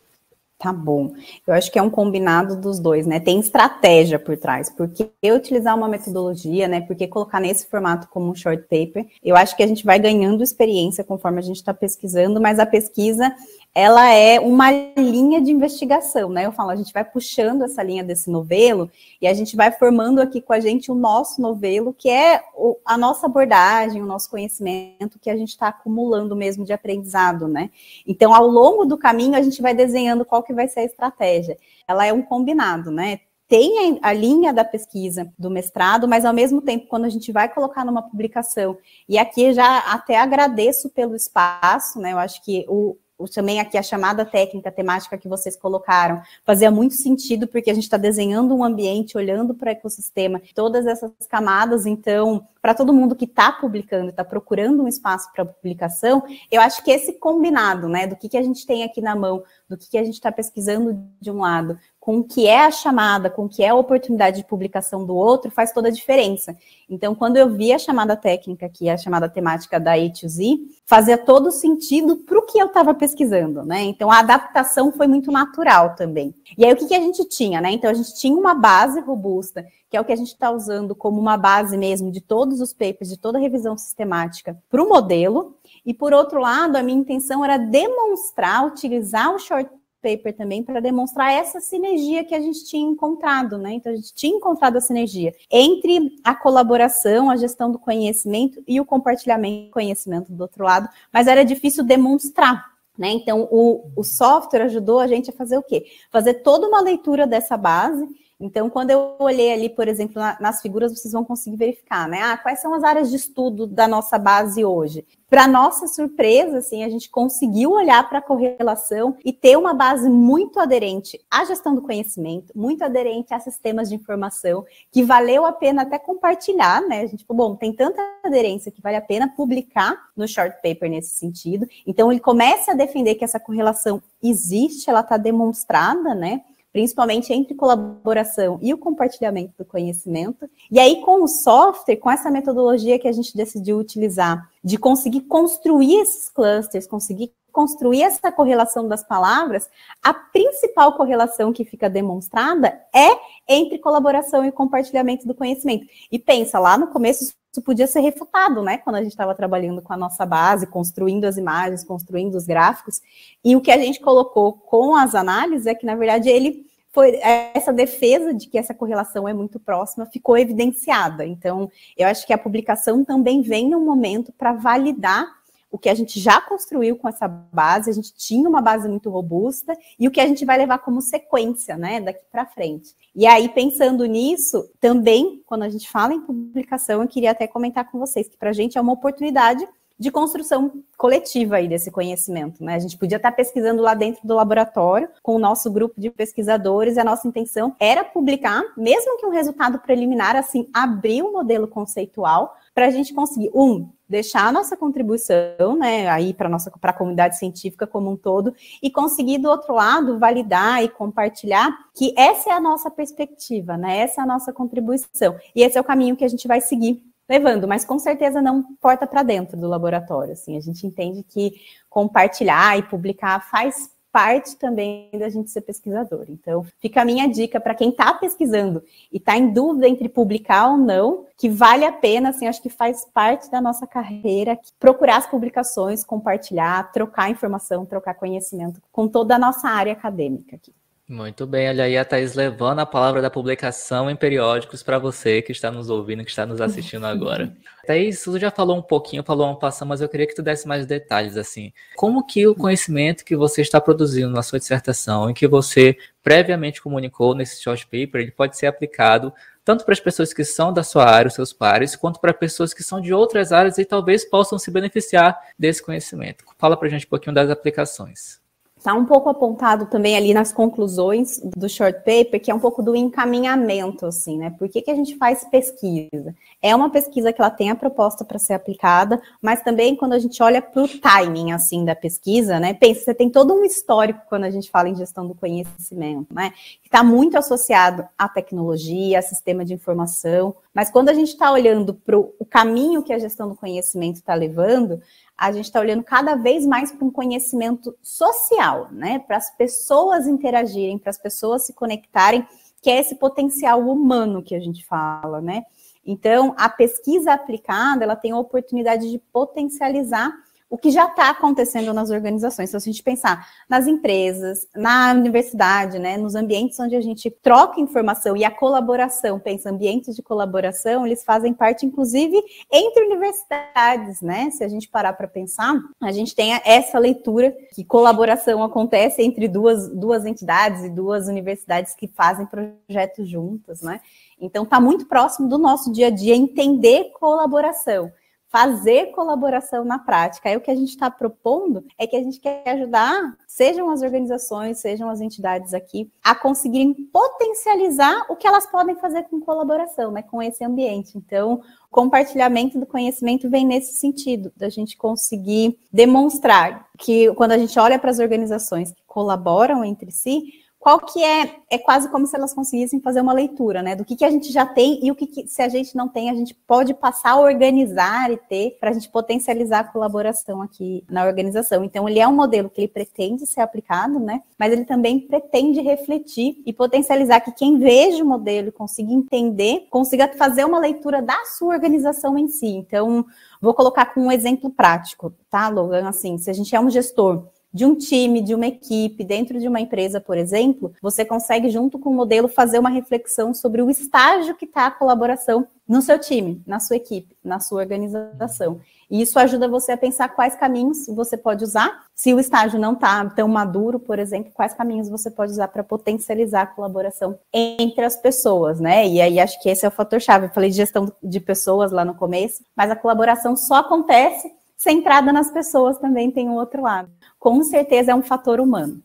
Tá 0.59 0.73
bom. 0.73 1.13
Eu 1.47 1.55
acho 1.55 1.71
que 1.71 1.79
é 1.79 1.83
um 1.83 1.89
combinado 1.89 2.61
dos 2.61 2.81
dois, 2.81 3.07
né? 3.07 3.21
Tem 3.21 3.39
estratégia 3.39 4.19
por 4.19 4.37
trás. 4.37 4.69
Porque 4.69 5.09
utilizar 5.25 5.77
uma 5.77 5.87
metodologia, 5.87 6.67
né? 6.67 6.81
Porque 6.81 7.07
colocar 7.07 7.39
nesse 7.39 7.69
formato 7.69 8.09
como 8.09 8.29
um 8.29 8.35
short 8.35 8.65
paper, 8.65 9.07
eu 9.23 9.37
acho 9.37 9.57
que 9.57 9.63
a 9.63 9.67
gente 9.69 9.85
vai 9.85 10.01
ganhando 10.01 10.43
experiência 10.43 11.05
conforme 11.05 11.39
a 11.39 11.43
gente 11.43 11.59
está 11.59 11.73
pesquisando, 11.73 12.41
mas 12.41 12.59
a 12.59 12.67
pesquisa 12.67 13.33
ela 13.75 14.13
é 14.13 14.41
uma 14.41 14.71
linha 14.97 15.41
de 15.41 15.53
investigação, 15.53 16.31
né? 16.31 16.47
Eu 16.47 16.53
falo, 16.53 16.71
a 16.71 16.77
gente 16.77 16.93
vai 16.93 17.05
puxando 17.05 17.63
essa 17.63 17.83
linha 17.83 18.03
desse 18.03 18.31
novelo 18.31 18.91
e 19.21 19.27
a 19.27 19.35
gente 19.35 19.55
vai 19.55 19.71
formando 19.71 20.21
aqui 20.21 20.41
com 20.41 20.53
a 20.53 20.61
gente 20.61 20.91
o 20.91 20.95
nosso 20.95 21.41
novelo, 21.41 21.95
que 21.95 22.11
é 22.11 22.43
o, 22.57 22.77
a 22.85 22.99
nossa 22.99 23.27
abordagem, 23.27 24.03
o 24.03 24.07
nosso 24.07 24.29
conhecimento 24.31 25.19
que 25.21 25.31
a 25.31 25.37
gente 25.37 25.51
está 25.51 25.69
acumulando 25.69 26.35
mesmo 26.35 26.65
de 26.65 26.73
aprendizado, 26.73 27.47
né? 27.47 27.71
Então, 28.07 28.35
ao 28.35 28.49
longo 28.49 28.85
do 28.85 28.99
caminho, 28.99 29.37
a 29.37 29.43
gente 29.43 29.63
vai 29.63 29.75
desenhando 29.75 30.25
qual 30.25 30.43
que 30.43 30.53
vai 30.53 30.67
ser 30.67 30.81
a 30.81 30.85
estratégia. 30.85 31.57
Ela 31.87 32.05
é 32.05 32.13
um 32.13 32.23
combinado, 32.23 32.91
né? 32.91 33.21
tem 33.49 33.99
a, 34.03 34.13
linha 34.13 34.53
da 34.53 34.63
pesquisa 34.63 35.33
do 35.39 35.51
mestrado, 35.51 36.07
mas 36.07 36.27
ao 36.27 36.35
mesmo 36.35 36.61
tempo, 36.61 36.87
quando 36.87 37.07
a 37.07 37.09
gente 37.09 37.33
vai 37.33 37.49
colocar 37.49 37.83
numa 37.83 38.03
publicação, 38.03 38.77
e 39.09 39.17
aqui 39.17 39.55
já 39.55 39.79
até 39.79 40.19
agradeço 40.19 40.91
pelo 40.91 41.17
espaço, 41.17 41.99
né? 41.99 42.13
Eu 42.13 42.19
acho 42.19 42.45
que 42.45 42.67
o, 42.69 42.95
também 43.27 43.59
aqui 43.59 43.77
a 43.77 43.83
chamada 43.83 44.25
técnica 44.25 44.71
temática 44.71 45.19
que 45.19 45.27
vocês 45.27 45.57
colocaram 45.57 46.23
fazia 46.45 46.71
muito 46.71 46.95
sentido, 46.95 47.49
porque 47.49 47.71
a 47.71 47.75
gente 47.75 47.85
está 47.85 47.97
desenhando 47.97 48.55
um 48.55 48.63
ambiente, 48.63 49.17
olhando 49.17 49.55
para 49.55 49.69
o 49.69 49.73
ecossistema, 49.73 50.41
todas 50.55 50.87
essas 50.87 51.11
camadas, 51.29 51.87
então, 51.87 52.47
para 52.63 52.75
todo 52.75 52.93
mundo 52.93 53.17
que 53.17 53.25
está 53.25 53.51
publicando, 53.51 54.11
está 54.11 54.25
procurando 54.25 54.83
um 54.83 54.89
espaço 54.89 55.33
para 55.33 55.45
publicação, 55.45 56.23
eu 56.51 56.61
acho 56.61 56.85
que 56.85 56.91
esse 56.91 57.15
combinado, 57.15 57.89
né, 57.89 58.07
do 58.07 58.15
que, 58.15 58.29
que 58.29 58.37
a 58.37 58.43
gente 58.43 58.67
tem 58.67 58.85
aqui 58.85 59.01
na 59.01 59.17
mão, 59.17 59.43
do 59.69 59.77
que, 59.77 59.91
que 59.91 59.99
a 59.99 60.05
gente 60.05 60.15
está 60.15 60.31
pesquisando 60.31 61.03
de 61.21 61.31
um 61.31 61.39
lado, 61.39 61.79
com 62.09 62.21
o 62.21 62.25
que 62.25 62.47
é 62.47 62.65
a 62.65 62.71
chamada, 62.71 63.29
com 63.29 63.45
o 63.45 63.49
que 63.51 63.63
é 63.63 63.69
a 63.69 63.75
oportunidade 63.75 64.39
de 64.39 64.49
publicação 64.49 65.05
do 65.05 65.15
outro, 65.15 65.51
faz 65.51 65.73
toda 65.73 65.89
a 65.89 65.91
diferença. 65.91 66.57
Então, 66.89 67.15
quando 67.15 67.37
eu 67.37 67.51
vi 67.51 67.71
a 67.71 67.79
chamada 67.79 68.17
técnica 68.17 68.65
aqui, 68.65 68.89
a 68.89 68.97
chamada 68.97 69.29
temática 69.29 69.79
da 69.79 69.93
A 69.93 70.11
to 70.11 70.27
Z, 70.27 70.59
fazia 70.87 71.19
todo 71.19 71.51
sentido 71.51 72.17
para 72.17 72.39
o 72.39 72.47
que 72.47 72.59
eu 72.59 72.69
estava 72.69 72.95
pesquisando, 72.95 73.63
né? 73.63 73.83
Então, 73.83 74.11
a 74.11 74.21
adaptação 74.21 74.91
foi 74.91 75.07
muito 75.07 75.31
natural 75.31 75.95
também. 75.97 76.35
E 76.57 76.65
aí, 76.65 76.73
o 76.73 76.77
que, 76.77 76.87
que 76.87 76.95
a 76.95 77.01
gente 77.01 77.27
tinha, 77.27 77.61
né? 77.61 77.73
Então, 77.73 77.91
a 77.91 77.95
gente 77.95 78.15
tinha 78.15 78.35
uma 78.35 78.55
base 78.55 79.01
robusta, 79.01 79.67
que 79.91 79.95
é 79.95 80.01
o 80.01 80.05
que 80.05 80.13
a 80.13 80.17
gente 80.17 80.29
está 80.29 80.51
usando 80.51 80.95
como 80.95 81.21
uma 81.21 81.37
base 81.37 81.77
mesmo 81.77 82.11
de 82.11 82.23
todos 82.23 82.63
os 82.63 82.73
papers, 82.73 83.11
de 83.11 83.19
toda 83.19 83.37
a 83.37 83.41
revisão 83.41 83.77
sistemática 83.77 84.57
para 84.71 84.83
o 84.83 84.89
modelo. 84.89 85.59
E, 85.85 85.93
por 85.93 86.15
outro 86.15 86.41
lado, 86.41 86.77
a 86.77 86.83
minha 86.83 86.99
intenção 86.99 87.45
era 87.45 87.59
demonstrar, 87.59 88.67
utilizar 88.67 89.35
o 89.35 89.39
short 89.39 89.71
paper 90.03 90.37
também 90.37 90.63
para 90.63 90.81
demonstrar 90.81 91.33
essa 91.33 91.61
sinergia 91.61 92.25
que 92.25 92.35
a 92.35 92.41
gente 92.41 92.65
tinha 92.65 92.89
encontrado, 92.89 93.59
né? 93.59 93.73
Então 93.75 93.93
a 93.93 93.97
gente 93.97 94.15
tinha 94.15 94.37
encontrado 94.37 94.77
a 94.77 94.81
sinergia 94.81 95.35
entre 95.51 96.19
a 96.25 96.35
colaboração, 96.35 97.31
a 97.31 97.37
gestão 97.37 97.71
do 97.71 97.79
conhecimento 97.79 98.63
e 98.67 98.81
o 98.81 98.85
compartilhamento 98.85 99.67
do 99.67 99.73
conhecimento 99.73 100.33
do 100.33 100.41
outro 100.41 100.65
lado, 100.65 100.89
mas 101.13 101.27
era 101.27 101.45
difícil 101.45 101.85
demonstrar. 101.85 102.79
Né? 102.97 103.11
Então, 103.11 103.47
o, 103.51 103.91
o 103.95 104.03
software 104.03 104.63
ajudou 104.63 104.99
a 104.99 105.07
gente 105.07 105.31
a 105.31 105.33
fazer 105.33 105.57
o 105.57 105.63
quê? 105.63 105.87
Fazer 106.11 106.35
toda 106.43 106.67
uma 106.67 106.81
leitura 106.81 107.29
dessa 107.29 107.57
base 107.57 108.09
então, 108.41 108.71
quando 108.71 108.91
eu 108.91 109.17
olhei 109.19 109.53
ali, 109.53 109.69
por 109.69 109.89
exemplo, 109.89 110.15
na, 110.21 110.37
nas 110.41 110.63
figuras, 110.63 110.97
vocês 110.97 111.13
vão 111.13 111.25
conseguir 111.25 111.57
verificar, 111.57 112.09
né? 112.09 112.21
Ah, 112.23 112.37
quais 112.37 112.61
são 112.61 112.73
as 112.73 112.85
áreas 112.85 113.11
de 113.11 113.17
estudo 113.17 113.67
da 113.67 113.89
nossa 113.89 114.17
base 114.17 114.65
hoje? 114.65 115.05
Para 115.29 115.49
nossa 115.49 115.89
surpresa, 115.89 116.59
assim, 116.59 116.85
a 116.85 116.89
gente 116.89 117.11
conseguiu 117.11 117.73
olhar 117.73 118.09
para 118.09 118.21
a 118.21 118.23
correlação 118.23 119.17
e 119.25 119.33
ter 119.33 119.59
uma 119.59 119.75
base 119.75 120.09
muito 120.09 120.61
aderente 120.61 121.21
à 121.29 121.45
gestão 121.45 121.75
do 121.75 121.83
conhecimento, 121.83 122.53
muito 122.57 122.83
aderente 122.83 123.35
a 123.35 123.41
sistemas 123.41 123.89
de 123.89 123.97
informação, 123.97 124.65
que 124.91 125.03
valeu 125.03 125.45
a 125.45 125.53
pena 125.53 125.83
até 125.83 125.99
compartilhar, 125.99 126.81
né? 126.83 127.01
A 127.01 127.07
gente, 127.07 127.27
bom, 127.29 127.57
tem 127.57 127.73
tanta 127.73 128.01
aderência 128.23 128.71
que 128.71 128.81
vale 128.81 128.97
a 128.97 129.03
pena 129.03 129.29
publicar 129.29 129.99
no 130.17 130.29
short 130.29 130.57
paper 130.63 130.89
nesse 130.89 131.17
sentido. 131.17 131.67
Então, 131.85 132.11
ele 132.11 132.21
começa 132.21 132.71
a 132.71 132.77
defender 132.77 133.17
que 133.17 133.25
essa 133.25 133.41
correlação 133.41 134.01
existe, 134.23 134.89
ela 134.89 135.01
está 135.01 135.17
demonstrada, 135.17 136.15
né? 136.15 136.43
Principalmente 136.79 137.33
entre 137.33 137.57
colaboração 137.57 138.57
e 138.63 138.73
o 138.73 138.79
compartilhamento 138.79 139.53
do 139.59 139.65
conhecimento. 139.65 140.49
E 140.71 140.79
aí, 140.79 141.01
com 141.01 141.25
o 141.25 141.27
software, 141.27 141.97
com 141.97 142.09
essa 142.09 142.31
metodologia 142.31 143.01
que 143.01 143.09
a 143.09 143.13
gente 143.13 143.37
decidiu 143.37 143.79
utilizar, 143.79 144.49
de 144.63 144.79
conseguir 144.79 145.23
construir 145.23 145.99
esses 146.03 146.29
clusters, 146.29 146.87
conseguir 146.87 147.33
construir 147.51 148.03
essa 148.03 148.31
correlação 148.31 148.87
das 148.87 149.03
palavras, 149.03 149.69
a 150.01 150.15
principal 150.15 150.93
correlação 150.93 151.53
que 151.53 151.65
fica 151.65 151.91
demonstrada 151.91 152.81
é 152.95 153.09
entre 153.49 153.81
colaboração 153.81 154.45
e 154.45 154.53
compartilhamento 154.53 155.27
do 155.27 155.35
conhecimento. 155.35 155.85
E 156.13 156.17
pensa, 156.17 156.61
lá 156.61 156.79
no 156.79 156.87
começo 156.87 157.35
isso 157.59 157.63
podia 157.63 157.87
ser 157.87 158.01
refutado, 158.01 158.63
né? 158.63 158.79
Quando 158.79 158.97
a 158.97 159.03
gente 159.03 159.13
estava 159.13 159.35
trabalhando 159.35 159.83
com 159.83 159.93
a 159.93 159.97
nossa 159.97 160.25
base, 160.25 160.67
construindo 160.67 161.25
as 161.25 161.37
imagens, 161.37 161.85
construindo 161.85 162.35
os 162.37 162.47
gráficos. 162.47 163.01
E 163.45 163.57
o 163.57 163.61
que 163.61 163.71
a 163.71 163.79
gente 163.79 164.01
colocou 164.01 164.53
com 164.53 164.95
as 164.95 165.15
análises 165.15 165.67
é 165.67 165.75
que, 165.75 165.85
na 165.85 165.97
verdade, 165.97 166.29
ele 166.29 166.67
foi 166.91 167.19
essa 167.55 167.73
defesa 167.73 168.33
de 168.33 168.49
que 168.49 168.57
essa 168.57 168.73
correlação 168.73 169.29
é 169.29 169.35
muito 169.35 169.61
próxima 169.61 170.07
ficou 170.07 170.39
evidenciada. 170.39 171.27
Então, 171.27 171.71
eu 171.97 172.07
acho 172.09 172.27
que 172.27 172.33
a 172.33 172.39
publicação 172.39 173.05
também 173.05 173.43
vem 173.43 173.69
num 173.69 173.85
momento 173.85 174.33
para 174.33 174.53
validar 174.53 175.38
o 175.71 175.79
que 175.79 175.89
a 175.89 175.95
gente 175.95 176.19
já 176.19 176.41
construiu 176.41 176.97
com 176.97 177.09
essa 177.09 177.29
base, 177.29 177.91
a 177.91 177.93
gente 177.93 178.15
tinha 178.15 178.49
uma 178.49 178.61
base 178.61 178.89
muito 178.89 179.11
robusta, 179.11 179.77
e 179.99 180.09
o 180.09 180.11
que 180.11 180.21
a 180.21 180.27
gente 180.27 180.45
vai 180.45 180.57
levar 180.57 180.79
como 180.79 181.01
sequência, 181.01 181.77
né, 181.77 182.01
daqui 182.01 182.25
para 182.31 182.47
frente. 182.47 182.95
E 183.15 183.27
aí, 183.27 183.49
pensando 183.49 184.05
nisso, 184.07 184.71
também, 184.81 185.43
quando 185.47 185.63
a 185.65 185.69
gente 185.69 185.91
fala 185.91 186.15
em 186.15 186.21
publicação, 186.21 187.03
eu 187.03 187.09
queria 187.09 187.33
até 187.33 187.47
comentar 187.47 187.91
com 187.91 187.99
vocês 187.99 188.29
que 188.29 188.37
para 188.37 188.51
a 188.51 188.55
gente 188.55 188.79
é 188.79 188.81
uma 188.81 188.93
oportunidade 188.93 189.67
de 189.99 190.11
construção 190.13 190.85
coletiva 190.97 191.57
aí 191.57 191.67
desse 191.67 191.91
conhecimento, 191.91 192.63
né? 192.63 192.77
A 192.77 192.79
gente 192.79 192.97
podia 192.97 193.17
estar 193.17 193.33
pesquisando 193.33 193.83
lá 193.83 193.95
dentro 193.95 194.25
do 194.25 194.35
laboratório 194.35 195.09
com 195.23 195.35
o 195.35 195.39
nosso 195.41 195.71
grupo 195.71 196.01
de 196.01 196.09
pesquisadores 196.09 196.97
a 196.97 197.03
nossa 197.03 197.27
intenção 197.27 197.75
era 197.81 198.05
publicar, 198.05 198.63
mesmo 198.77 199.19
que 199.19 199.27
um 199.27 199.31
resultado 199.31 199.81
preliminar, 199.81 200.37
assim, 200.37 200.69
abrir 200.73 201.23
um 201.23 201.33
modelo 201.33 201.67
conceitual 201.67 202.57
para 202.73 202.87
a 202.87 202.91
gente 202.91 203.13
conseguir, 203.13 203.51
um, 203.53 203.89
deixar 204.09 204.47
a 204.47 204.53
nossa 204.53 204.77
contribuição, 204.77 205.77
né, 205.79 206.09
aí 206.09 206.33
para 206.33 206.49
nossa 206.49 206.71
para 206.71 206.91
a 206.91 206.95
comunidade 206.95 207.39
científica 207.39 207.87
como 207.87 208.11
um 208.11 208.17
todo 208.17 208.55
e 208.83 208.91
conseguir 208.91 209.39
do 209.39 209.49
outro 209.49 209.75
lado 209.75 210.19
validar 210.19 210.83
e 210.83 210.89
compartilhar 210.89 211.71
que 211.95 212.15
essa 212.17 212.51
é 212.51 212.53
a 212.53 212.61
nossa 212.61 212.91
perspectiva, 212.91 213.77
né? 213.77 213.99
Essa 213.99 214.21
é 214.21 214.25
a 214.25 214.27
nossa 214.27 214.53
contribuição. 214.53 215.37
E 215.55 215.63
esse 215.63 215.77
é 215.77 215.81
o 215.81 215.85
caminho 215.85 216.17
que 216.17 216.25
a 216.25 216.29
gente 216.29 216.47
vai 216.49 216.61
seguir 216.61 217.03
levando, 217.29 217.69
mas 217.69 217.85
com 217.85 217.99
certeza 217.99 218.41
não 218.41 218.63
porta 218.81 219.07
para 219.07 219.23
dentro 219.23 219.57
do 219.57 219.69
laboratório, 219.69 220.33
assim. 220.33 220.57
A 220.57 220.61
gente 220.61 220.87
entende 220.87 221.23
que 221.23 221.53
compartilhar 221.91 222.79
e 222.79 222.83
publicar 222.83 223.41
faz 223.51 223.91
parte 224.13 224.57
também 224.57 225.11
da 225.19 225.29
gente 225.29 225.51
ser 225.51 225.61
pesquisador. 225.61 226.27
Então, 226.29 226.65
fica 226.79 227.03
a 227.03 227.05
minha 227.05 227.29
dica 227.29 227.61
para 227.61 227.75
quem 227.75 227.91
está 227.91 228.13
pesquisando 228.15 228.83
e 229.13 229.19
está 229.19 229.37
em 229.37 229.53
dúvida 229.53 229.89
entre 229.89 230.09
publicar 230.09 230.71
ou 230.71 230.77
não, 230.77 231.27
que 231.37 231.49
vale 231.49 231.85
a 231.85 231.93
pena, 231.93 232.31
assim, 232.31 232.47
acho 232.47 232.63
que 232.63 232.69
faz 232.69 233.05
parte 233.13 233.51
da 233.51 233.61
nossa 233.61 233.87
carreira 233.87 234.59
procurar 234.79 235.19
as 235.19 235.27
publicações, 235.27 236.05
compartilhar, 236.05 236.91
trocar 236.93 237.31
informação, 237.31 237.87
trocar 237.87 238.15
conhecimento 238.15 238.81
com 238.91 239.07
toda 239.07 239.37
a 239.37 239.39
nossa 239.39 239.69
área 239.69 239.93
acadêmica 239.93 240.57
aqui. 240.57 240.73
Muito 241.09 241.47
bem, 241.47 241.71
olha 241.71 241.85
aí 241.85 241.97
a 241.97 242.05
Thaís 242.05 242.35
levando 242.35 242.81
a 242.81 242.87
palavra 242.87 243.23
da 243.23 243.31
publicação 243.31 244.11
em 244.11 244.15
periódicos 244.15 244.83
para 244.83 244.99
você 244.99 245.41
que 245.41 245.53
está 245.53 245.71
nos 245.71 245.89
ouvindo, 245.89 246.23
que 246.23 246.29
está 246.29 246.45
nos 246.45 246.61
assistindo 246.61 247.07
agora. 247.07 247.51
Thaís, 247.87 248.23
você 248.23 248.39
já 248.39 248.51
falou 248.51 248.77
um 248.77 248.83
pouquinho, 248.83 249.25
falou 249.25 249.47
uma 249.47 249.59
passão, 249.59 249.89
mas 249.89 250.03
eu 250.03 250.09
queria 250.11 250.27
que 250.27 250.35
tu 250.35 250.43
desse 250.43 250.69
mais 250.69 250.85
detalhes, 250.85 251.39
assim. 251.39 251.73
Como 251.97 252.27
que 252.27 252.47
o 252.47 252.55
conhecimento 252.55 253.25
que 253.25 253.35
você 253.35 253.63
está 253.63 253.81
produzindo 253.81 254.29
na 254.29 254.43
sua 254.43 254.59
dissertação, 254.59 255.31
e 255.31 255.35
que 255.35 255.49
você 255.49 255.97
previamente 256.23 256.83
comunicou 256.83 257.35
nesse 257.35 257.63
short 257.63 257.87
paper, 257.87 258.21
ele 258.21 258.31
pode 258.31 258.59
ser 258.59 258.67
aplicado 258.67 259.33
tanto 259.65 259.87
para 259.87 259.95
as 259.95 260.01
pessoas 260.01 260.35
que 260.35 260.45
são 260.45 260.75
da 260.75 260.83
sua 260.83 261.07
área, 261.07 261.29
os 261.29 261.35
seus 261.35 261.55
pares, 261.55 261.97
quanto 261.97 262.21
para 262.21 262.35
pessoas 262.35 262.75
que 262.75 262.83
são 262.83 263.01
de 263.01 263.15
outras 263.15 263.51
áreas 263.51 263.79
e 263.79 263.85
talvez 263.87 264.27
possam 264.27 264.59
se 264.59 264.71
beneficiar 264.71 265.39
desse 265.59 265.83
conhecimento. 265.83 266.45
Fala 266.59 266.77
para 266.77 266.87
a 266.87 266.91
gente 266.91 267.07
um 267.07 267.09
pouquinho 267.09 267.35
das 267.35 267.49
aplicações. 267.49 268.47
Está 268.79 268.95
um 268.95 269.05
pouco 269.05 269.29
apontado 269.29 269.87
também 269.87 270.17
ali 270.17 270.33
nas 270.33 270.53
conclusões 270.53 271.41
do 271.57 271.69
short 271.69 271.99
paper, 271.99 272.41
que 272.41 272.49
é 272.49 272.55
um 272.55 272.61
pouco 272.61 272.81
do 272.81 272.95
encaminhamento, 272.95 274.07
assim, 274.07 274.39
né? 274.39 274.55
Por 274.57 274.69
que, 274.69 274.81
que 274.81 274.91
a 274.91 274.95
gente 274.95 275.17
faz 275.17 275.45
pesquisa? 275.45 276.33
É 276.63 276.75
uma 276.77 276.89
pesquisa 276.89 277.33
que 277.33 277.41
ela 277.41 277.51
tem 277.51 277.71
a 277.71 277.75
proposta 277.75 278.25
para 278.25 278.39
ser 278.39 278.53
aplicada, 278.53 279.21
mas 279.43 279.63
também 279.63 279.97
quando 279.97 280.13
a 280.13 280.19
gente 280.19 280.41
olha 280.41 280.63
para 280.63 280.83
o 280.83 280.89
timing, 280.89 281.51
assim, 281.51 281.85
da 281.85 281.97
pesquisa, 281.97 282.61
né? 282.61 282.73
Pensa, 282.73 283.01
você 283.01 283.15
tem 283.15 283.29
todo 283.29 283.53
um 283.53 283.65
histórico 283.65 284.21
quando 284.29 284.45
a 284.45 284.51
gente 284.51 284.71
fala 284.71 284.89
em 284.89 284.95
gestão 284.95 285.27
do 285.27 285.35
conhecimento, 285.35 286.33
né? 286.33 286.53
Que 286.89 286.97
está 286.97 287.05
muito 287.05 287.37
associado 287.37 288.09
à 288.17 288.27
tecnologia, 288.27 289.19
a 289.19 289.23
sistema 289.23 289.63
de 289.63 289.75
informação, 289.75 290.57
mas 290.73 290.91
quando 290.91 291.11
a 291.11 291.13
gente 291.13 291.29
está 291.29 291.53
olhando 291.53 291.93
para 291.93 292.19
o 292.19 292.47
caminho 292.49 293.03
que 293.03 293.13
a 293.13 293.19
gestão 293.19 293.47
do 293.47 293.55
conhecimento 293.55 294.17
está 294.17 294.33
levando, 294.33 294.99
a 295.37 295.53
gente 295.53 295.67
está 295.67 295.81
olhando 295.81 296.03
cada 296.03 296.35
vez 296.35 296.65
mais 296.65 296.91
para 296.91 297.05
um 297.05 297.11
conhecimento 297.11 297.95
social, 298.03 298.89
né? 298.91 299.19
Para 299.19 299.37
as 299.37 299.55
pessoas 299.55 300.27
interagirem, 300.27 300.97
para 300.97 301.11
as 301.11 301.19
pessoas 301.19 301.67
se 301.67 301.75
conectarem, 301.75 302.47
que 302.81 302.89
é 302.89 302.99
esse 302.99 303.17
potencial 303.17 303.81
humano 303.81 304.43
que 304.43 304.55
a 304.55 304.61
gente 304.61 304.83
fala, 304.87 305.43
né? 305.43 305.65
Então, 306.07 306.55
a 306.57 306.71
pesquisa 306.71 307.35
aplicada, 307.35 308.03
ela 308.03 308.17
tem 308.17 308.33
a 308.33 308.39
oportunidade 308.39 309.11
de 309.11 309.19
potencializar 309.19 310.33
o 310.71 310.77
que 310.77 310.91
já 310.91 311.07
está 311.07 311.31
acontecendo 311.31 311.95
nas 311.95 312.11
organizações. 312.11 312.69
Então, 312.69 312.81
se 312.81 312.89
a 312.89 312.93
gente 312.93 313.03
pensar 313.03 313.49
nas 313.69 313.87
empresas, 313.87 314.69
na 314.77 315.13
universidade, 315.13 315.99
né, 315.99 316.17
nos 316.19 316.35
ambientes 316.35 316.79
onde 316.79 316.95
a 316.95 317.01
gente 317.01 317.31
troca 317.31 317.81
informação 317.81 318.37
e 318.37 318.45
a 318.45 318.51
colaboração, 318.51 319.39
pensa 319.39 319.71
ambientes 319.71 320.15
de 320.15 320.23
colaboração, 320.23 321.07
eles 321.07 321.25
fazem 321.25 321.55
parte, 321.55 321.87
inclusive, 321.87 322.39
entre 322.71 323.05
universidades, 323.05 324.21
né? 324.21 324.51
Se 324.51 324.63
a 324.63 324.69
gente 324.69 324.89
parar 324.89 325.15
para 325.15 325.27
pensar, 325.27 325.75
a 326.01 326.13
gente 326.13 326.35
tem 326.35 326.53
essa 326.65 326.99
leitura 326.99 327.57
que 327.75 327.85
colaboração 327.85 328.63
acontece 328.63 329.23
entre 329.23 329.49
duas, 329.49 329.89
duas 329.89 330.27
entidades 330.27 330.85
e 330.85 330.91
duas 330.91 331.29
universidades 331.29 331.95
que 331.95 332.07
fazem 332.07 332.47
projetos 332.47 333.29
juntas, 333.29 333.81
né? 333.81 334.01
Então, 334.39 334.65
está 334.65 334.79
muito 334.81 335.07
próximo 335.07 335.49
do 335.49 335.57
nosso 335.57 335.91
dia 335.91 336.09
a 336.09 336.11
dia 336.11 336.37
entender 336.37 337.11
colaboração 337.13 338.13
fazer 338.49 339.13
colaboração 339.13 339.85
na 339.85 339.99
prática. 339.99 340.49
Aí 340.49 340.57
o 340.57 340.61
que 340.61 340.71
a 340.71 340.75
gente 340.75 340.91
está 340.91 341.11
propondo 341.11 341.85
é 341.99 342.07
que 342.07 342.17
a 342.17 342.23
gente 342.23 342.41
quer 342.41 342.63
ajudar, 342.67 343.37
sejam 343.47 343.91
as 343.91 344.03
organizações, 344.03 344.79
sejam 344.79 345.09
as 345.11 345.21
entidades 345.21 345.75
aqui, 345.75 346.11
a 346.23 346.35
conseguirem 346.35 346.95
potencializar 346.95 348.27
o 348.29 348.37
que 348.37 348.47
elas 348.47 348.67
podem 348.67 348.97
fazer 348.97 349.25
com 349.25 349.41
colaboração, 349.41 350.11
né, 350.11 350.23
com 350.23 350.43
esse 350.43 350.65
ambiente. 350.65 351.17
Então, 351.19 351.61
compartilhamento 351.91 352.79
do 352.79 352.87
conhecimento 352.87 353.51
vem 353.51 353.67
nesse 353.67 353.95
sentido, 353.95 354.53
da 354.57 354.69
gente 354.69 354.97
conseguir 354.97 355.79
demonstrar 355.93 356.89
que 356.99 357.33
quando 357.35 357.53
a 357.53 357.59
gente 357.59 357.79
olha 357.79 357.99
para 357.99 358.11
as 358.11 358.19
organizações 358.19 358.93
que 358.93 359.03
colaboram 359.07 359.85
entre 359.85 360.11
si, 360.11 360.53
qual 360.89 361.01
que 361.01 361.23
é, 361.23 361.57
é 361.71 361.77
quase 361.77 362.09
como 362.09 362.27
se 362.27 362.35
elas 362.35 362.55
conseguissem 362.55 362.99
fazer 362.99 363.21
uma 363.21 363.35
leitura, 363.35 363.83
né, 363.83 363.95
do 363.95 364.07
que, 364.07 364.17
que 364.17 364.25
a 364.25 364.31
gente 364.31 364.51
já 364.51 364.65
tem 364.65 364.99
e 365.05 365.11
o 365.11 365.15
que, 365.15 365.27
que, 365.27 365.47
se 365.47 365.61
a 365.61 365.69
gente 365.69 365.95
não 365.95 366.09
tem, 366.09 366.31
a 366.31 366.35
gente 366.35 366.55
pode 366.55 366.95
passar 366.95 367.33
a 367.33 367.41
organizar 367.41 368.33
e 368.33 368.39
ter 368.39 368.79
para 368.81 368.89
a 368.89 368.93
gente 368.95 369.07
potencializar 369.11 369.81
a 369.81 369.85
colaboração 369.85 370.63
aqui 370.63 371.05
na 371.11 371.27
organização. 371.27 371.85
Então, 371.85 372.09
ele 372.09 372.19
é 372.19 372.27
um 372.27 372.35
modelo 372.35 372.71
que 372.71 372.81
ele 372.81 372.89
pretende 372.89 373.47
ser 373.47 373.61
aplicado, 373.61 374.19
né, 374.19 374.41
mas 374.59 374.73
ele 374.73 374.87
também 374.87 375.21
pretende 375.21 375.83
refletir 375.83 376.63
e 376.65 376.73
potencializar 376.73 377.41
que 377.41 377.53
quem 377.53 377.79
veja 377.79 378.25
o 378.25 378.27
modelo 378.27 378.69
e 378.69 378.73
consiga 378.73 379.13
entender, 379.13 379.89
consiga 379.91 380.27
fazer 380.39 380.65
uma 380.65 380.79
leitura 380.79 381.21
da 381.21 381.45
sua 381.45 381.75
organização 381.75 382.39
em 382.39 382.49
si. 382.49 382.67
Então, 382.67 383.27
vou 383.61 383.75
colocar 383.75 384.07
com 384.07 384.23
um 384.23 384.33
exemplo 384.33 384.71
prático, 384.71 385.35
tá, 385.51 385.69
Logan? 385.69 386.09
Assim, 386.09 386.39
se 386.39 386.49
a 386.49 386.55
gente 386.55 386.75
é 386.75 386.81
um 386.81 386.89
gestor 386.89 387.45
de 387.73 387.85
um 387.85 387.95
time, 387.95 388.41
de 388.41 388.55
uma 388.55 388.67
equipe, 388.67 389.25
dentro 389.25 389.59
de 389.59 389.69
uma 389.69 389.81
empresa, 389.81 390.21
por 390.21 390.39
exemplo, 390.39 390.93
você 391.03 391.25
consegue, 391.25 391.69
junto 391.69 391.99
com 391.99 392.11
o 392.11 392.15
modelo, 392.15 392.49
fazer 392.49 392.79
uma 392.79 392.91
reflexão 392.91 393.53
sobre 393.53 393.83
o 393.83 393.91
estágio 393.91 394.55
que 394.55 394.65
está 394.65 394.87
a 394.87 394.91
colaboração 394.91 395.67
no 395.87 396.03
seu 396.03 396.19
time, 396.19 396.63
na 396.67 396.81
sua 396.81 396.97
equipe, 396.97 397.35
na 397.43 397.61
sua 397.61 397.81
organização. 397.81 398.81
E 399.11 399.23
isso 399.23 399.39
ajuda 399.39 399.67
você 399.67 399.93
a 399.93 399.97
pensar 399.97 400.29
quais 400.29 400.55
caminhos 400.55 401.07
você 401.07 401.37
pode 401.37 401.65
usar. 401.65 402.05
Se 402.15 402.35
o 402.35 402.39
estágio 402.39 402.79
não 402.79 402.93
está 402.93 403.25
tão 403.31 403.49
maduro, 403.49 403.99
por 403.99 404.19
exemplo, 404.19 404.53
quais 404.53 404.75
caminhos 404.75 405.09
você 405.09 405.31
pode 405.31 405.53
usar 405.53 405.69
para 405.69 405.83
potencializar 405.83 406.63
a 406.63 406.67
colaboração 406.67 407.39
entre 407.53 408.05
as 408.05 408.17
pessoas, 408.17 408.79
né? 408.79 409.09
E 409.09 409.21
aí 409.21 409.41
acho 409.41 409.61
que 409.63 409.71
esse 409.71 409.87
é 409.87 409.89
o 409.89 409.93
fator-chave. 409.93 410.47
Eu 410.47 410.51
falei 410.51 410.69
de 410.69 410.77
gestão 410.77 411.11
de 411.23 411.41
pessoas 411.41 411.91
lá 411.91 412.05
no 412.05 412.15
começo, 412.15 412.63
mas 412.77 412.91
a 412.91 412.97
colaboração 412.97 413.57
só 413.57 413.77
acontece 413.77 414.53
centrada 414.79 415.33
nas 415.33 415.51
pessoas 415.51 415.99
também 415.99 416.31
tem 416.31 416.49
um 416.49 416.55
outro 416.55 416.83
lado. 416.83 417.11
Com 417.39 417.63
certeza 417.63 418.13
é 418.13 418.15
um 418.15 418.23
fator 418.23 418.61
humano. 418.61 419.03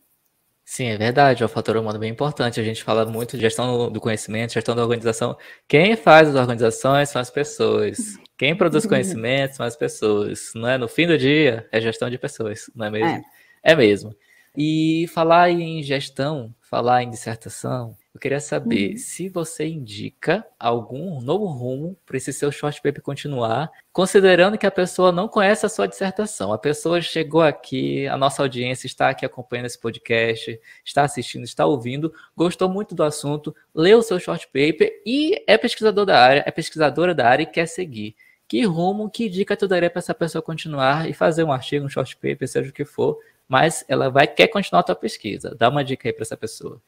Sim, 0.65 0.85
é 0.85 0.97
verdade, 0.97 1.43
é 1.43 1.45
um 1.45 1.49
fator 1.49 1.75
humano 1.75 1.99
bem 1.99 2.11
importante. 2.11 2.59
A 2.59 2.63
gente 2.63 2.83
fala 2.83 3.05
muito 3.05 3.35
de 3.35 3.41
gestão 3.41 3.91
do 3.91 3.99
conhecimento, 3.99 4.53
gestão 4.53 4.75
da 4.75 4.81
organização. 4.81 5.37
Quem 5.67 5.95
faz 5.95 6.29
as 6.29 6.35
organizações 6.35 7.09
são 7.09 7.21
as 7.21 7.29
pessoas. 7.29 8.17
Quem 8.37 8.55
produz 8.55 8.85
conhecimento 8.85 9.55
são 9.55 9.65
as 9.65 9.75
pessoas. 9.75 10.51
Não 10.55 10.67
é? 10.67 10.77
No 10.77 10.87
fim 10.87 11.05
do 11.05 11.17
dia, 11.17 11.67
é 11.71 11.81
gestão 11.81 12.09
de 12.09 12.17
pessoas, 12.17 12.71
não 12.73 12.85
é 12.85 12.91
mesmo? 12.91 13.23
É, 13.63 13.73
é 13.73 13.75
mesmo. 13.75 14.15
E 14.55 15.05
falar 15.13 15.49
em 15.49 15.83
gestão, 15.83 16.53
falar 16.61 17.03
em 17.03 17.09
dissertação, 17.09 17.95
eu 18.13 18.19
queria 18.19 18.39
saber 18.39 18.91
uhum. 18.91 18.97
se 18.97 19.27
você 19.27 19.65
indica 19.65 20.45
algum 20.59 21.19
novo 21.19 21.45
rumo 21.45 21.97
para 22.05 22.15
esse 22.15 22.31
seu 22.31 22.51
short 22.51 22.79
paper 22.79 23.01
continuar, 23.01 23.71
considerando 23.91 24.55
que 24.55 24.67
a 24.67 24.71
pessoa 24.71 25.11
não 25.11 25.27
conhece 25.27 25.65
a 25.65 25.69
sua 25.69 25.87
dissertação. 25.87 26.53
A 26.53 26.57
pessoa 26.59 27.01
chegou 27.01 27.41
aqui, 27.41 28.07
a 28.07 28.15
nossa 28.15 28.43
audiência 28.43 28.85
está 28.85 29.09
aqui 29.09 29.25
acompanhando 29.25 29.65
esse 29.65 29.79
podcast, 29.79 30.59
está 30.85 31.03
assistindo, 31.03 31.43
está 31.43 31.65
ouvindo, 31.65 32.13
gostou 32.37 32.69
muito 32.69 32.93
do 32.93 33.03
assunto, 33.03 33.55
leu 33.73 33.97
o 33.97 34.03
seu 34.03 34.19
short 34.19 34.45
paper 34.45 35.01
e 35.03 35.43
é 35.47 35.57
pesquisador 35.57 36.05
da 36.05 36.19
área, 36.19 36.43
é 36.45 36.51
pesquisadora 36.51 37.15
da 37.15 37.27
área 37.27 37.43
e 37.43 37.47
quer 37.47 37.65
seguir. 37.65 38.15
Que 38.47 38.63
rumo, 38.63 39.09
que 39.09 39.27
dica 39.27 39.57
tu 39.57 39.67
daria 39.67 39.89
para 39.89 39.99
essa 39.99 40.13
pessoa 40.13 40.41
continuar 40.43 41.09
e 41.09 41.13
fazer 41.13 41.43
um 41.43 41.51
artigo, 41.51 41.83
um 41.83 41.89
short 41.89 42.15
paper, 42.17 42.47
seja 42.47 42.69
o 42.69 42.73
que 42.73 42.85
for, 42.85 43.17
mas 43.47 43.83
ela 43.87 44.11
vai 44.11 44.27
quer 44.27 44.49
continuar 44.49 44.81
a 44.81 44.83
tua 44.83 44.95
pesquisa. 44.95 45.55
Dá 45.57 45.67
uma 45.69 45.83
dica 45.83 46.07
aí 46.07 46.13
para 46.13 46.21
essa 46.21 46.37
pessoa. 46.37 46.79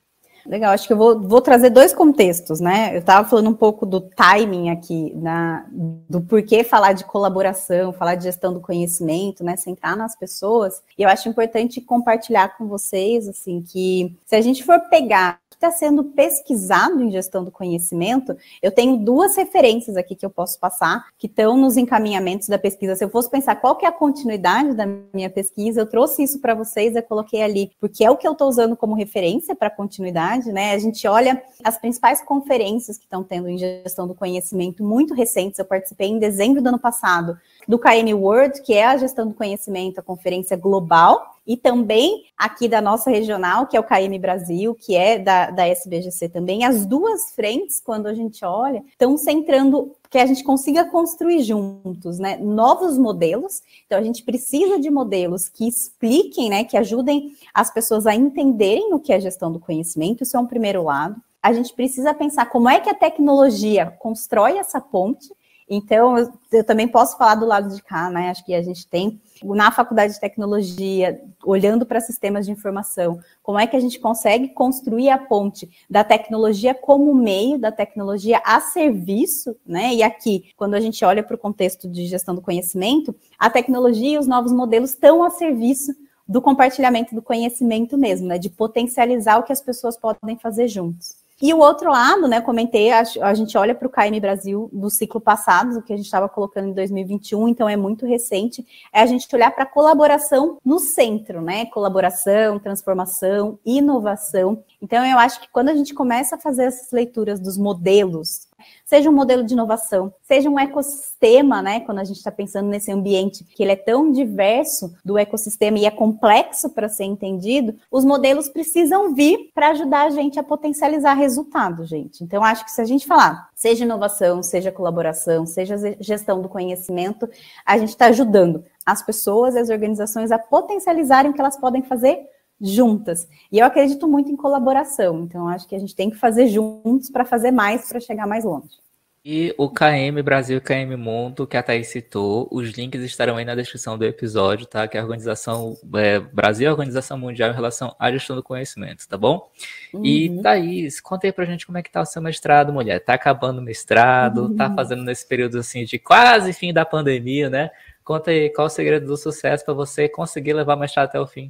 Legal, 0.45 0.71
acho 0.71 0.85
que 0.85 0.93
eu 0.93 0.97
vou, 0.97 1.19
vou 1.19 1.41
trazer 1.41 1.71
dois 1.71 1.91
contextos, 1.91 2.59
né? 2.59 2.93
Eu 2.93 2.99
estava 2.99 3.27
falando 3.27 3.49
um 3.49 3.53
pouco 3.53 3.83
do 3.85 3.99
timing 3.99 4.69
aqui, 4.69 5.11
na, 5.15 5.65
do 5.71 6.21
porquê 6.21 6.63
falar 6.63 6.93
de 6.93 7.03
colaboração, 7.03 7.91
falar 7.91 8.13
de 8.13 8.25
gestão 8.25 8.53
do 8.53 8.61
conhecimento, 8.61 9.43
né? 9.43 9.57
Centrar 9.57 9.97
nas 9.97 10.15
pessoas. 10.15 10.83
E 10.97 11.01
eu 11.01 11.09
acho 11.09 11.27
importante 11.27 11.81
compartilhar 11.81 12.57
com 12.57 12.67
vocês, 12.67 13.27
assim, 13.27 13.61
que 13.61 14.15
se 14.23 14.35
a 14.35 14.41
gente 14.41 14.63
for 14.63 14.79
pegar 14.81 15.39
está 15.65 15.71
sendo 15.71 16.03
pesquisado 16.03 17.01
em 17.01 17.11
gestão 17.11 17.43
do 17.43 17.51
conhecimento, 17.51 18.35
eu 18.61 18.71
tenho 18.71 18.97
duas 18.97 19.35
referências 19.35 19.97
aqui 19.97 20.15
que 20.15 20.25
eu 20.25 20.29
posso 20.29 20.59
passar, 20.59 21.05
que 21.17 21.27
estão 21.27 21.57
nos 21.57 21.75
encaminhamentos 21.77 22.47
da 22.47 22.57
pesquisa. 22.57 22.95
Se 22.95 23.03
eu 23.03 23.09
fosse 23.09 23.29
pensar 23.29 23.55
qual 23.55 23.75
que 23.75 23.85
é 23.85 23.89
a 23.89 23.91
continuidade 23.91 24.73
da 24.73 24.85
minha 25.13 25.29
pesquisa, 25.29 25.81
eu 25.81 25.89
trouxe 25.89 26.23
isso 26.23 26.39
para 26.39 26.53
vocês, 26.53 26.95
eu 26.95 27.03
coloquei 27.03 27.41
ali, 27.41 27.71
porque 27.79 28.03
é 28.03 28.11
o 28.11 28.17
que 28.17 28.27
eu 28.27 28.33
estou 28.33 28.47
usando 28.47 28.75
como 28.75 28.93
referência 28.93 29.55
para 29.55 29.69
continuidade, 29.69 30.51
né? 30.51 30.73
A 30.73 30.77
gente 30.77 31.07
olha 31.07 31.41
as 31.63 31.77
principais 31.77 32.21
conferências 32.21 32.97
que 32.97 33.05
estão 33.05 33.23
tendo 33.23 33.49
em 33.49 33.57
gestão 33.57 34.07
do 34.07 34.13
conhecimento, 34.13 34.83
muito 34.83 35.13
recentes, 35.13 35.57
eu 35.57 35.65
participei 35.65 36.07
em 36.07 36.19
dezembro 36.19 36.61
do 36.61 36.67
ano 36.67 36.79
passado, 36.79 37.37
do 37.67 37.79
KM 37.79 38.13
World, 38.13 38.61
que 38.61 38.73
é 38.73 38.85
a 38.85 38.97
gestão 38.97 39.27
do 39.27 39.33
conhecimento, 39.33 39.99
a 39.99 40.03
conferência 40.03 40.55
global, 40.55 41.34
e 41.45 41.55
também 41.55 42.25
aqui 42.37 42.67
da 42.67 42.81
nossa 42.81 43.09
regional, 43.09 43.67
que 43.67 43.77
é 43.77 43.79
o 43.79 43.83
KM 43.83 44.17
Brasil, 44.19 44.73
que 44.73 44.95
é 44.95 45.19
da, 45.19 45.51
da 45.51 45.67
SBGC 45.67 46.29
também. 46.29 46.63
As 46.63 46.85
duas 46.85 47.31
frentes, 47.33 47.79
quando 47.79 48.07
a 48.07 48.13
gente 48.13 48.43
olha, 48.43 48.83
estão 48.91 49.15
centrando 49.17 49.95
que 50.09 50.17
a 50.17 50.25
gente 50.25 50.43
consiga 50.43 50.85
construir 50.85 51.43
juntos, 51.43 52.19
né, 52.19 52.37
novos 52.37 52.97
modelos. 52.97 53.61
Então 53.85 53.99
a 53.99 54.03
gente 54.03 54.23
precisa 54.23 54.79
de 54.79 54.89
modelos 54.89 55.47
que 55.49 55.67
expliquem, 55.67 56.49
né, 56.49 56.63
que 56.63 56.77
ajudem 56.77 57.33
as 57.53 57.71
pessoas 57.71 58.07
a 58.07 58.15
entenderem 58.15 58.93
o 58.93 58.99
que 58.99 59.13
é 59.13 59.19
gestão 59.19 59.51
do 59.51 59.59
conhecimento. 59.59 60.23
Isso 60.23 60.37
é 60.37 60.39
um 60.39 60.47
primeiro 60.47 60.83
lado. 60.83 61.15
A 61.43 61.53
gente 61.53 61.73
precisa 61.73 62.13
pensar 62.13 62.47
como 62.47 62.67
é 62.67 62.79
que 62.79 62.89
a 62.89 62.95
tecnologia 62.95 63.93
constrói 63.99 64.57
essa 64.57 64.81
ponte 64.81 65.29
então, 65.67 66.17
eu, 66.51 66.63
também 66.63 66.87
posso 66.87 67.17
falar 67.17 67.35
do 67.35 67.45
lado 67.45 67.75
de 67.75 67.81
cá, 67.81 68.09
né? 68.09 68.29
Acho 68.29 68.45
que 68.45 68.53
a 68.53 68.61
gente 68.61 68.87
tem 68.87 69.19
na 69.43 69.71
faculdade 69.71 70.13
de 70.13 70.19
tecnologia, 70.19 71.21
olhando 71.43 71.85
para 71.85 71.99
sistemas 71.99 72.45
de 72.45 72.51
informação, 72.51 73.19
como 73.43 73.59
é 73.59 73.67
que 73.67 73.75
a 73.75 73.79
gente 73.79 73.99
consegue 73.99 74.49
construir 74.49 75.09
a 75.09 75.17
ponte 75.17 75.69
da 75.89 76.03
tecnologia 76.03 76.73
como 76.73 77.13
meio, 77.13 77.57
da 77.57 77.71
tecnologia 77.71 78.41
a 78.45 78.61
serviço, 78.61 79.55
né? 79.65 79.93
E 79.93 80.03
aqui, 80.03 80.53
quando 80.55 80.75
a 80.75 80.79
gente 80.79 81.03
olha 81.03 81.23
para 81.23 81.35
o 81.35 81.39
contexto 81.39 81.89
de 81.89 82.05
gestão 82.05 82.35
do 82.35 82.41
conhecimento, 82.41 83.15
a 83.37 83.49
tecnologia 83.49 84.15
e 84.15 84.17
os 84.17 84.27
novos 84.27 84.51
modelos 84.51 84.91
estão 84.91 85.23
a 85.23 85.29
serviço 85.29 85.93
do 86.27 86.41
compartilhamento 86.41 87.13
do 87.13 87.21
conhecimento 87.21 87.97
mesmo, 87.97 88.27
né? 88.27 88.37
De 88.37 88.49
potencializar 88.49 89.37
o 89.37 89.43
que 89.43 89.53
as 89.53 89.61
pessoas 89.61 89.97
podem 89.97 90.37
fazer 90.37 90.67
juntos. 90.67 91.24
E 91.41 91.53
o 91.53 91.59
outro 91.59 91.91
lado, 91.91 92.29
né, 92.29 92.39
comentei, 92.39 92.91
a, 92.91 93.03
a 93.21 93.33
gente 93.33 93.57
olha 93.57 93.75
para 93.75 93.87
o 93.87 93.91
KM 93.91 94.17
Brasil 94.21 94.69
do 94.71 94.89
ciclo 94.89 95.19
passado, 95.19 95.77
o 95.77 95.81
que 95.81 95.91
a 95.91 95.97
gente 95.97 96.05
estava 96.05 96.29
colocando 96.29 96.69
em 96.69 96.73
2021, 96.73 97.49
então 97.49 97.67
é 97.67 97.75
muito 97.75 98.05
recente, 98.05 98.65
é 98.93 99.01
a 99.01 99.05
gente 99.05 99.27
olhar 99.35 99.51
para 99.51 99.65
colaboração 99.65 100.57
no 100.63 100.79
centro, 100.79 101.41
né, 101.41 101.65
colaboração, 101.65 102.57
transformação, 102.57 103.59
inovação. 103.65 104.63
Então 104.81 105.05
eu 105.05 105.19
acho 105.19 105.41
que 105.41 105.49
quando 105.51 105.69
a 105.69 105.75
gente 105.75 105.93
começa 105.93 106.35
a 106.35 106.39
fazer 106.39 106.65
essas 106.65 106.91
leituras 106.91 107.37
dos 107.37 107.57
modelos 107.57 108.44
seja 108.85 109.09
um 109.09 109.13
modelo 109.13 109.43
de 109.43 109.53
inovação, 109.53 110.13
seja 110.21 110.49
um 110.49 110.59
ecossistema, 110.59 111.61
né? 111.61 111.79
Quando 111.81 111.99
a 111.99 112.03
gente 112.03 112.17
está 112.17 112.31
pensando 112.31 112.67
nesse 112.67 112.91
ambiente 112.91 113.43
que 113.43 113.63
ele 113.63 113.71
é 113.71 113.75
tão 113.75 114.11
diverso 114.11 114.93
do 115.03 115.17
ecossistema 115.17 115.79
e 115.79 115.85
é 115.85 115.91
complexo 115.91 116.69
para 116.69 116.89
ser 116.89 117.05
entendido, 117.05 117.75
os 117.91 118.05
modelos 118.05 118.47
precisam 118.47 119.13
vir 119.13 119.51
para 119.53 119.69
ajudar 119.69 120.07
a 120.07 120.09
gente 120.09 120.39
a 120.39 120.43
potencializar 120.43 121.13
resultado, 121.13 121.85
gente. 121.85 122.23
Então, 122.23 122.43
acho 122.43 122.63
que 122.65 122.71
se 122.71 122.81
a 122.81 122.85
gente 122.85 123.05
falar, 123.05 123.49
seja 123.55 123.85
inovação, 123.85 124.43
seja 124.43 124.71
colaboração, 124.71 125.45
seja 125.45 125.75
gestão 125.99 126.41
do 126.41 126.49
conhecimento, 126.49 127.29
a 127.65 127.77
gente 127.77 127.89
está 127.89 128.07
ajudando 128.07 128.63
as 128.85 129.01
pessoas 129.01 129.55
e 129.55 129.59
as 129.59 129.69
organizações 129.69 130.31
a 130.31 130.37
potencializarem 130.37 131.31
o 131.31 131.33
que 131.33 131.41
elas 131.41 131.57
podem 131.57 131.81
fazer 131.81 132.34
juntas. 132.59 133.27
E 133.51 133.59
eu 133.59 133.65
acredito 133.65 134.07
muito 134.07 134.31
em 134.31 134.35
colaboração, 134.35 135.23
então 135.23 135.47
acho 135.47 135.67
que 135.67 135.75
a 135.75 135.79
gente 135.79 135.95
tem 135.95 136.09
que 136.09 136.17
fazer 136.17 136.47
juntos 136.47 137.09
para 137.09 137.25
fazer 137.25 137.51
mais, 137.51 137.87
para 137.87 137.99
chegar 137.99 138.27
mais 138.27 138.43
longe. 138.43 138.85
E 139.27 139.55
o 139.57 139.67
KM 139.67 140.21
Brasil 140.23 140.57
e 140.57 140.61
KM 140.61 140.95
Mundo, 140.95 141.47
que 141.47 141.57
a 141.57 141.63
Thaís 141.63 141.87
citou, 141.87 142.47
os 142.51 142.69
links 142.69 143.01
estarão 143.01 143.37
aí 143.37 143.43
na 143.43 143.55
descrição 143.55 143.97
do 143.97 144.05
episódio, 144.05 144.67
tá? 144.67 144.87
Que 144.87 144.97
é 144.97 144.99
a 144.99 145.03
organização 145.03 145.75
é, 145.95 146.19
Brasil 146.19 146.67
é 146.67 146.69
a 146.69 146.71
Organização 146.71 147.17
Mundial 147.17 147.49
em 147.49 147.55
relação 147.55 147.95
à 147.97 148.11
gestão 148.11 148.35
do 148.35 148.43
conhecimento, 148.43 149.07
tá 149.07 149.17
bom? 149.17 149.49
Uhum. 149.91 150.05
E 150.05 150.41
Thaís, 150.43 151.01
conta 151.01 151.25
aí 151.25 151.33
pra 151.33 151.43
gente 151.43 151.65
como 151.65 151.75
é 151.79 151.81
que 151.81 151.91
tá 151.91 152.01
o 152.01 152.05
seu 152.05 152.21
mestrado, 152.21 152.71
mulher. 152.71 152.99
Tá 152.99 153.15
acabando 153.15 153.57
o 153.57 153.63
mestrado, 153.63 154.43
uhum. 154.43 154.55
tá 154.55 154.71
fazendo 154.71 155.01
nesse 155.01 155.27
período 155.27 155.57
assim 155.57 155.85
de 155.85 155.97
quase 155.97 156.53
fim 156.53 156.71
da 156.71 156.85
pandemia, 156.85 157.49
né? 157.49 157.71
Conta 158.03 158.29
aí 158.29 158.51
qual 158.51 158.67
o 158.67 158.69
segredo 158.69 159.07
do 159.07 159.17
sucesso 159.17 159.65
para 159.65 159.73
você 159.73 160.07
conseguir 160.07 160.53
levar 160.53 160.75
o 160.75 160.79
mestrado 160.79 161.07
até 161.07 161.19
o 161.19 161.25
fim 161.25 161.49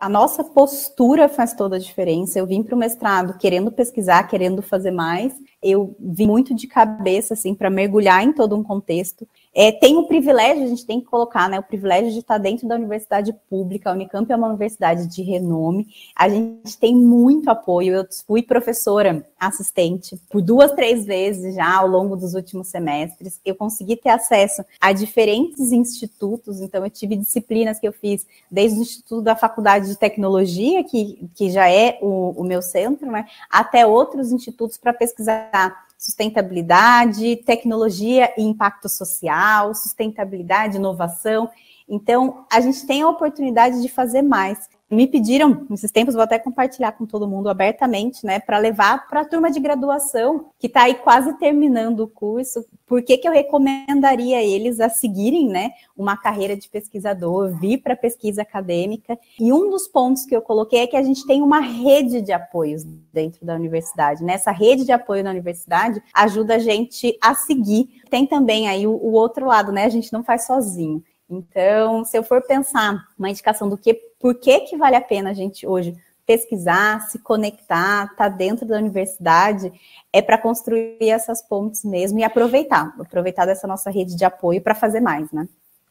a 0.00 0.08
nossa 0.08 0.42
postura 0.42 1.28
faz 1.28 1.52
toda 1.52 1.76
a 1.76 1.78
diferença. 1.78 2.38
Eu 2.38 2.46
vim 2.46 2.62
para 2.62 2.74
o 2.74 2.78
mestrado 2.78 3.38
querendo 3.38 3.70
pesquisar, 3.70 4.24
querendo 4.24 4.62
fazer 4.62 4.90
mais. 4.90 5.34
Eu 5.62 5.94
vim 6.00 6.26
muito 6.26 6.54
de 6.54 6.66
cabeça, 6.66 7.34
assim, 7.34 7.54
para 7.54 7.70
mergulhar 7.70 8.22
em 8.22 8.32
todo 8.32 8.56
um 8.56 8.62
contexto. 8.62 9.28
É, 9.54 9.70
tem 9.70 9.98
o 9.98 10.06
privilégio, 10.06 10.64
a 10.64 10.66
gente 10.66 10.86
tem 10.86 10.98
que 10.98 11.06
colocar, 11.06 11.48
né? 11.48 11.58
O 11.58 11.62
privilégio 11.62 12.10
de 12.10 12.20
estar 12.20 12.38
dentro 12.38 12.66
da 12.66 12.74
universidade 12.74 13.34
pública. 13.50 13.90
A 13.90 13.92
Unicamp 13.92 14.30
é 14.32 14.36
uma 14.36 14.48
universidade 14.48 15.06
de 15.06 15.22
renome. 15.22 15.86
A 16.16 16.26
gente 16.26 16.78
tem 16.78 16.94
muito 16.94 17.50
apoio. 17.50 17.94
Eu 17.94 18.06
fui 18.26 18.42
professora 18.42 19.26
assistente 19.38 20.18
por 20.30 20.40
duas, 20.40 20.72
três 20.72 21.04
vezes 21.04 21.54
já 21.54 21.76
ao 21.76 21.86
longo 21.86 22.16
dos 22.16 22.32
últimos 22.32 22.68
semestres. 22.68 23.38
Eu 23.44 23.54
consegui 23.54 23.94
ter 23.94 24.08
acesso 24.08 24.64
a 24.80 24.92
diferentes 24.92 25.70
institutos. 25.70 26.62
Então, 26.62 26.82
eu 26.82 26.90
tive 26.90 27.14
disciplinas 27.14 27.78
que 27.78 27.86
eu 27.86 27.92
fiz 27.92 28.26
desde 28.50 28.78
o 28.78 28.82
Instituto 28.82 29.20
da 29.20 29.36
Faculdade 29.36 29.86
de 29.86 29.96
Tecnologia, 29.96 30.82
que, 30.82 31.28
que 31.34 31.50
já 31.50 31.70
é 31.70 31.98
o, 32.00 32.30
o 32.40 32.44
meu 32.44 32.62
centro, 32.62 33.10
né? 33.10 33.26
Até 33.50 33.86
outros 33.86 34.32
institutos 34.32 34.78
para 34.78 34.94
pesquisar 34.94 35.91
sustentabilidade, 36.02 37.36
tecnologia 37.46 38.34
e 38.36 38.42
impacto 38.42 38.88
social, 38.88 39.72
sustentabilidade, 39.72 40.76
inovação. 40.76 41.48
Então, 41.88 42.44
a 42.52 42.60
gente 42.60 42.84
tem 42.84 43.02
a 43.02 43.08
oportunidade 43.08 43.80
de 43.80 43.88
fazer 43.88 44.20
mais 44.20 44.68
me 44.92 45.06
pediram, 45.06 45.66
nesses 45.70 45.90
tempos, 45.90 46.14
vou 46.14 46.22
até 46.22 46.38
compartilhar 46.38 46.92
com 46.92 47.06
todo 47.06 47.26
mundo 47.26 47.48
abertamente, 47.48 48.26
né, 48.26 48.38
para 48.38 48.58
levar 48.58 49.08
para 49.08 49.22
a 49.22 49.24
turma 49.24 49.50
de 49.50 49.58
graduação, 49.58 50.50
que 50.58 50.66
está 50.66 50.82
aí 50.82 50.94
quase 50.94 51.32
terminando 51.38 52.00
o 52.00 52.08
curso, 52.08 52.64
por 52.86 53.02
que, 53.02 53.16
que 53.16 53.26
eu 53.26 53.32
recomendaria 53.32 54.42
eles 54.42 54.80
a 54.80 54.90
seguirem, 54.90 55.48
né, 55.48 55.70
uma 55.96 56.16
carreira 56.16 56.54
de 56.54 56.68
pesquisador, 56.68 57.58
vir 57.58 57.78
para 57.78 57.96
pesquisa 57.96 58.42
acadêmica. 58.42 59.18
E 59.40 59.50
um 59.50 59.70
dos 59.70 59.88
pontos 59.88 60.26
que 60.26 60.36
eu 60.36 60.42
coloquei 60.42 60.80
é 60.80 60.86
que 60.86 60.96
a 60.96 61.02
gente 61.02 61.26
tem 61.26 61.40
uma 61.40 61.60
rede 61.60 62.20
de 62.20 62.32
apoios 62.32 62.84
dentro 63.12 63.46
da 63.46 63.54
universidade, 63.54 64.22
né, 64.22 64.36
rede 64.52 64.84
de 64.84 64.92
apoio 64.92 65.24
na 65.24 65.30
universidade 65.30 66.02
ajuda 66.12 66.56
a 66.56 66.58
gente 66.58 67.16
a 67.22 67.34
seguir. 67.34 68.02
Tem 68.10 68.26
também 68.26 68.68
aí 68.68 68.86
o, 68.86 68.92
o 68.92 69.12
outro 69.12 69.46
lado, 69.46 69.72
né, 69.72 69.84
a 69.84 69.88
gente 69.88 70.12
não 70.12 70.22
faz 70.22 70.44
sozinho. 70.46 71.02
Então, 71.32 72.04
se 72.04 72.16
eu 72.16 72.22
for 72.22 72.42
pensar 72.42 73.06
uma 73.18 73.30
indicação 73.30 73.66
do 73.68 73.78
que, 73.78 73.94
por 74.20 74.34
que 74.34 74.60
que 74.60 74.76
vale 74.76 74.96
a 74.96 75.00
pena 75.00 75.30
a 75.30 75.34
gente 75.34 75.66
hoje 75.66 75.96
pesquisar, 76.26 77.00
se 77.08 77.18
conectar, 77.18 78.04
estar 78.04 78.16
tá 78.16 78.28
dentro 78.28 78.66
da 78.66 78.76
universidade, 78.76 79.72
é 80.12 80.20
para 80.20 80.36
construir 80.36 80.96
essas 81.00 81.42
pontes 81.42 81.84
mesmo 81.84 82.18
e 82.18 82.24
aproveitar, 82.24 82.94
aproveitar 83.00 83.46
dessa 83.46 83.66
nossa 83.66 83.90
rede 83.90 84.14
de 84.14 84.24
apoio 84.24 84.60
para 84.60 84.74
fazer 84.74 85.00
mais, 85.00 85.32
né? 85.32 85.48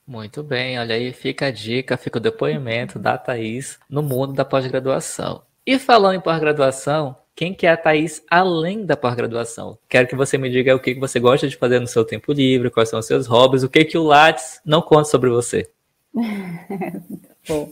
Muito 0.07 0.43
bem, 0.43 0.79
olha 0.79 0.95
aí, 0.95 1.11
fica 1.11 1.47
a 1.47 1.51
dica, 1.51 1.97
fica 1.97 2.17
o 2.17 2.21
depoimento 2.21 2.99
da 2.99 3.17
Thaís 3.17 3.79
no 3.89 4.01
mundo 4.01 4.33
da 4.33 4.45
pós-graduação. 4.45 5.41
E 5.65 5.77
falando 5.79 6.15
em 6.15 6.21
pós-graduação, 6.21 7.15
quem 7.35 7.53
que 7.53 7.65
é 7.65 7.71
a 7.71 7.77
Thaís 7.77 8.21
além 8.29 8.85
da 8.85 8.95
pós-graduação. 8.97 9.77
Quero 9.87 10.07
que 10.07 10.15
você 10.15 10.37
me 10.37 10.49
diga 10.49 10.75
o 10.75 10.79
que 10.79 10.93
você 10.95 11.19
gosta 11.19 11.47
de 11.47 11.57
fazer 11.57 11.79
no 11.79 11.87
seu 11.87 12.05
tempo 12.05 12.31
livre, 12.33 12.69
quais 12.69 12.89
são 12.89 12.99
os 12.99 13.05
seus 13.05 13.27
hobbies, 13.27 13.63
o 13.63 13.69
que 13.69 13.85
que 13.85 13.97
o 13.97 14.03
Lattes 14.03 14.61
não 14.65 14.81
conta 14.81 15.05
sobre 15.05 15.29
você. 15.29 15.69
Bom, 17.47 17.71